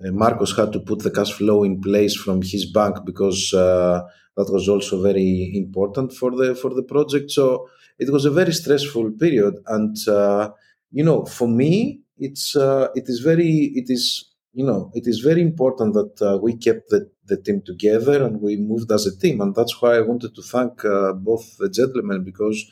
marcos 0.00 0.56
had 0.56 0.72
to 0.72 0.80
put 0.80 1.00
the 1.00 1.10
cash 1.10 1.32
flow 1.32 1.64
in 1.64 1.80
place 1.80 2.14
from 2.16 2.42
his 2.42 2.64
bank 2.66 3.04
because 3.04 3.52
uh, 3.52 4.02
that 4.36 4.50
was 4.50 4.68
also 4.68 5.02
very 5.02 5.52
important 5.54 6.12
for 6.12 6.30
the 6.30 6.54
for 6.54 6.70
the 6.74 6.82
project. 6.82 7.30
So 7.30 7.68
it 7.98 8.10
was 8.10 8.24
a 8.24 8.30
very 8.30 8.52
stressful 8.52 9.12
period 9.12 9.54
and 9.66 9.96
uh, 10.08 10.50
you 10.90 11.04
know 11.04 11.24
for 11.24 11.48
me 11.48 12.00
it's 12.18 12.56
uh, 12.56 12.88
it 12.94 13.04
is 13.08 13.20
very 13.20 13.72
it 13.74 13.86
is 13.88 14.33
you 14.54 14.64
know, 14.64 14.90
it 14.94 15.06
is 15.06 15.20
very 15.20 15.42
important 15.42 15.94
that 15.94 16.22
uh, 16.22 16.38
we 16.38 16.56
kept 16.56 16.90
the, 16.90 17.10
the 17.26 17.36
team 17.36 17.62
together 17.66 18.24
and 18.24 18.40
we 18.40 18.56
moved 18.56 18.92
as 18.92 19.06
a 19.06 19.16
team. 19.16 19.40
And 19.40 19.54
that's 19.54 19.82
why 19.82 19.96
I 19.96 20.00
wanted 20.02 20.34
to 20.36 20.42
thank 20.42 20.84
uh, 20.84 21.12
both 21.12 21.56
the 21.58 21.68
gentlemen 21.68 22.24
because 22.24 22.64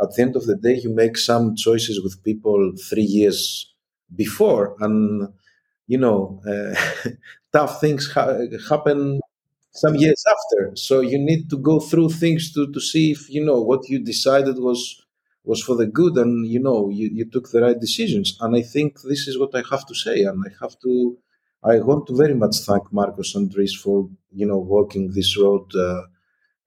at 0.00 0.14
the 0.14 0.22
end 0.22 0.36
of 0.36 0.46
the 0.46 0.56
day, 0.56 0.74
you 0.74 0.90
make 0.94 1.16
some 1.16 1.56
choices 1.56 2.02
with 2.02 2.22
people 2.24 2.72
three 2.90 3.02
years 3.04 3.72
before, 4.14 4.76
and 4.80 5.28
you 5.86 5.98
know, 5.98 6.40
uh, 6.48 6.74
tough 7.52 7.80
things 7.80 8.10
ha- 8.12 8.38
happen 8.68 9.20
some 9.72 9.96
years 9.96 10.24
after. 10.30 10.72
So 10.76 11.00
you 11.00 11.18
need 11.18 11.50
to 11.50 11.58
go 11.58 11.80
through 11.80 12.10
things 12.10 12.52
to 12.54 12.72
to 12.72 12.80
see 12.80 13.12
if 13.12 13.30
you 13.30 13.44
know 13.44 13.60
what 13.62 13.88
you 13.90 14.00
decided 14.04 14.58
was 14.58 15.01
was 15.44 15.62
for 15.62 15.76
the 15.76 15.86
good 15.86 16.16
and 16.16 16.46
you 16.46 16.60
know 16.60 16.88
you, 16.88 17.10
you 17.12 17.24
took 17.30 17.50
the 17.50 17.60
right 17.62 17.80
decisions. 17.80 18.36
And 18.40 18.56
i 18.56 18.62
think 18.62 19.00
this 19.02 19.26
is 19.28 19.38
what 19.38 19.54
i 19.54 19.62
have 19.70 19.86
to 19.86 19.94
say. 19.94 20.22
And 20.24 20.42
i 20.46 20.50
have 20.64 20.78
to 20.80 21.16
i 21.64 21.78
want 21.78 22.06
to 22.08 22.16
very 22.16 22.34
much 22.34 22.56
thank 22.66 22.92
marcos 22.92 23.34
and 23.34 23.50
Dries 23.50 23.74
for 23.74 24.08
you 24.32 24.46
know 24.46 24.58
walking 24.58 25.10
this 25.12 25.36
road 25.38 25.66
uh, 25.74 26.02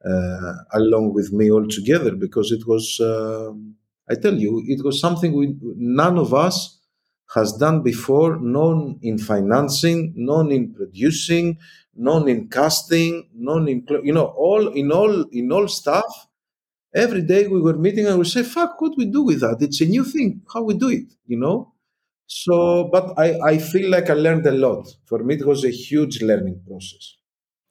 uh, 0.09 0.53
along 0.73 1.13
with 1.13 1.31
me 1.31 1.51
all 1.51 1.67
together 1.67 2.13
because 2.15 2.51
it 2.51 2.67
was 2.67 2.99
uh, 2.99 3.51
i 4.09 4.15
tell 4.15 4.35
you 4.35 4.63
it 4.67 4.83
was 4.83 4.99
something 4.99 5.33
we 5.33 5.55
none 5.77 6.17
of 6.17 6.33
us 6.33 6.79
has 7.33 7.53
done 7.53 7.81
before 7.81 8.37
none 8.39 8.99
in 9.01 9.17
financing 9.17 10.13
none 10.15 10.51
in 10.51 10.73
producing 10.73 11.57
none 11.95 12.27
in 12.27 12.47
casting 12.47 13.27
none 13.33 13.67
in 13.67 13.85
you 14.03 14.13
know 14.13 14.27
all 14.37 14.67
in 14.67 14.91
all 14.91 15.23
in 15.31 15.51
all 15.51 15.67
stuff 15.67 16.27
every 16.95 17.21
day 17.21 17.47
we 17.47 17.61
were 17.61 17.77
meeting 17.77 18.07
and 18.07 18.17
we 18.17 18.25
say, 18.25 18.43
fuck, 18.43 18.79
what 18.79 18.97
we 18.97 19.05
do 19.05 19.23
with 19.23 19.41
that? 19.41 19.57
It's 19.59 19.81
a 19.81 19.85
new 19.85 20.03
thing, 20.03 20.41
how 20.51 20.63
we 20.63 20.73
do 20.75 20.89
it, 20.89 21.13
you 21.27 21.37
know? 21.37 21.73
So, 22.27 22.89
but 22.91 23.13
I, 23.17 23.39
I 23.41 23.57
feel 23.59 23.89
like 23.91 24.09
I 24.09 24.13
learned 24.13 24.47
a 24.47 24.51
lot. 24.51 24.87
For 25.05 25.19
me, 25.19 25.35
it 25.35 25.45
was 25.45 25.63
a 25.63 25.69
huge 25.69 26.21
learning 26.21 26.61
process. 26.67 27.17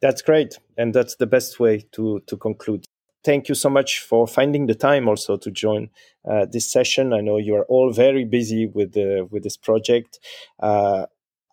That's 0.01 0.23
great. 0.23 0.59
And 0.77 0.95
that's 0.95 1.17
the 1.17 1.27
best 1.27 1.59
way 1.59 1.87
to, 1.93 2.21
to 2.27 2.37
conclude. 2.37 2.85
Thank 3.25 3.49
you 3.49 3.55
so 3.55 3.71
much 3.71 4.01
for 4.01 4.27
finding 4.27 4.67
the 4.67 4.75
time 4.75 5.09
also 5.09 5.39
to 5.39 5.51
join 5.51 5.89
uh, 6.31 6.45
this 6.51 6.71
session. 6.71 7.15
I 7.15 7.23
know 7.23 7.39
you 7.39 7.55
are 7.57 7.65
all 7.65 7.91
very 7.91 8.27
busy 8.27 8.67
with 8.67 8.93
the, 8.93 9.27
with 9.31 9.43
this 9.43 9.57
project. 9.57 10.21
Uh, 10.61 11.07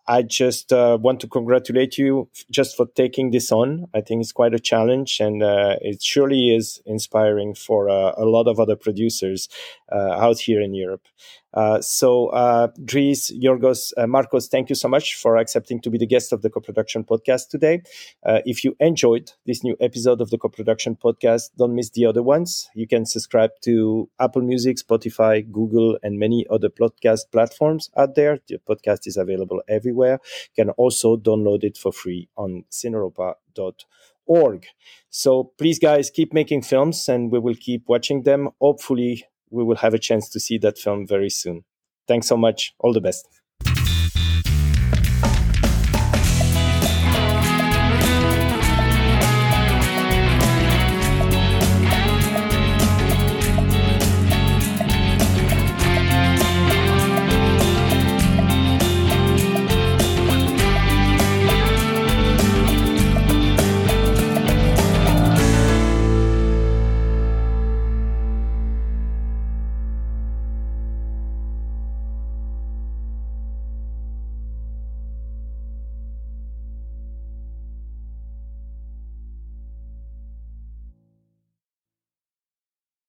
I 0.06 0.22
just 0.22 0.72
uh, 0.72 0.98
want 1.00 1.20
to 1.20 1.28
congratulate 1.28 1.96
you 1.96 2.28
just 2.50 2.76
for 2.76 2.86
taking 2.94 3.30
this 3.30 3.52
on. 3.52 3.86
I 3.94 4.00
think 4.00 4.22
it's 4.22 4.32
quite 4.32 4.54
a 4.54 4.58
challenge, 4.58 5.20
and 5.20 5.42
uh, 5.42 5.76
it 5.80 6.02
surely 6.02 6.54
is 6.54 6.82
inspiring 6.84 7.54
for 7.54 7.88
uh, 7.88 8.12
a 8.16 8.24
lot 8.24 8.48
of 8.48 8.58
other 8.58 8.76
producers 8.76 9.48
uh, 9.90 10.12
out 10.12 10.40
here 10.40 10.60
in 10.60 10.74
Europe. 10.74 11.06
Uh, 11.54 11.80
so, 11.80 12.28
uh, 12.28 12.68
Dries, 12.84 13.30
Yorgos, 13.30 13.92
uh, 13.96 14.06
Marcos, 14.06 14.48
thank 14.48 14.68
you 14.68 14.74
so 14.74 14.88
much 14.88 15.14
for 15.16 15.36
accepting 15.36 15.80
to 15.80 15.90
be 15.90 15.98
the 15.98 16.06
guest 16.06 16.32
of 16.32 16.42
the 16.42 16.50
co-production 16.50 17.04
podcast 17.04 17.48
today. 17.48 17.82
Uh, 18.24 18.40
if 18.44 18.64
you 18.64 18.74
enjoyed 18.80 19.32
this 19.46 19.62
new 19.62 19.76
episode 19.80 20.20
of 20.20 20.30
the 20.30 20.38
co-production 20.38 20.96
podcast, 20.96 21.50
don't 21.58 21.74
miss 21.74 21.90
the 21.90 22.06
other 22.06 22.22
ones. 22.22 22.70
You 22.74 22.86
can 22.86 23.04
subscribe 23.04 23.50
to 23.62 24.08
Apple 24.18 24.42
Music, 24.42 24.76
Spotify, 24.78 25.50
Google, 25.50 25.98
and 26.02 26.18
many 26.18 26.46
other 26.50 26.68
podcast 26.68 27.30
platforms 27.30 27.90
out 27.96 28.14
there. 28.14 28.38
The 28.48 28.58
podcast 28.58 29.06
is 29.06 29.16
available 29.16 29.62
everywhere. 29.68 30.20
You 30.56 30.64
can 30.64 30.70
also 30.70 31.16
download 31.16 31.64
it 31.64 31.76
for 31.76 31.92
free 31.92 32.28
on 32.36 32.64
cineuropa.org. 32.70 34.66
So 35.10 35.52
please, 35.58 35.78
guys, 35.78 36.10
keep 36.10 36.32
making 36.32 36.62
films, 36.62 37.08
and 37.08 37.30
we 37.30 37.38
will 37.38 37.54
keep 37.54 37.88
watching 37.88 38.22
them. 38.22 38.50
Hopefully, 38.60 39.24
we 39.52 39.64
will 39.64 39.76
have 39.76 39.94
a 39.94 39.98
chance 39.98 40.28
to 40.30 40.40
see 40.40 40.58
that 40.58 40.78
film 40.78 41.06
very 41.06 41.30
soon. 41.30 41.64
Thanks 42.08 42.26
so 42.26 42.36
much. 42.36 42.74
All 42.80 42.92
the 42.92 43.00
best. 43.00 43.41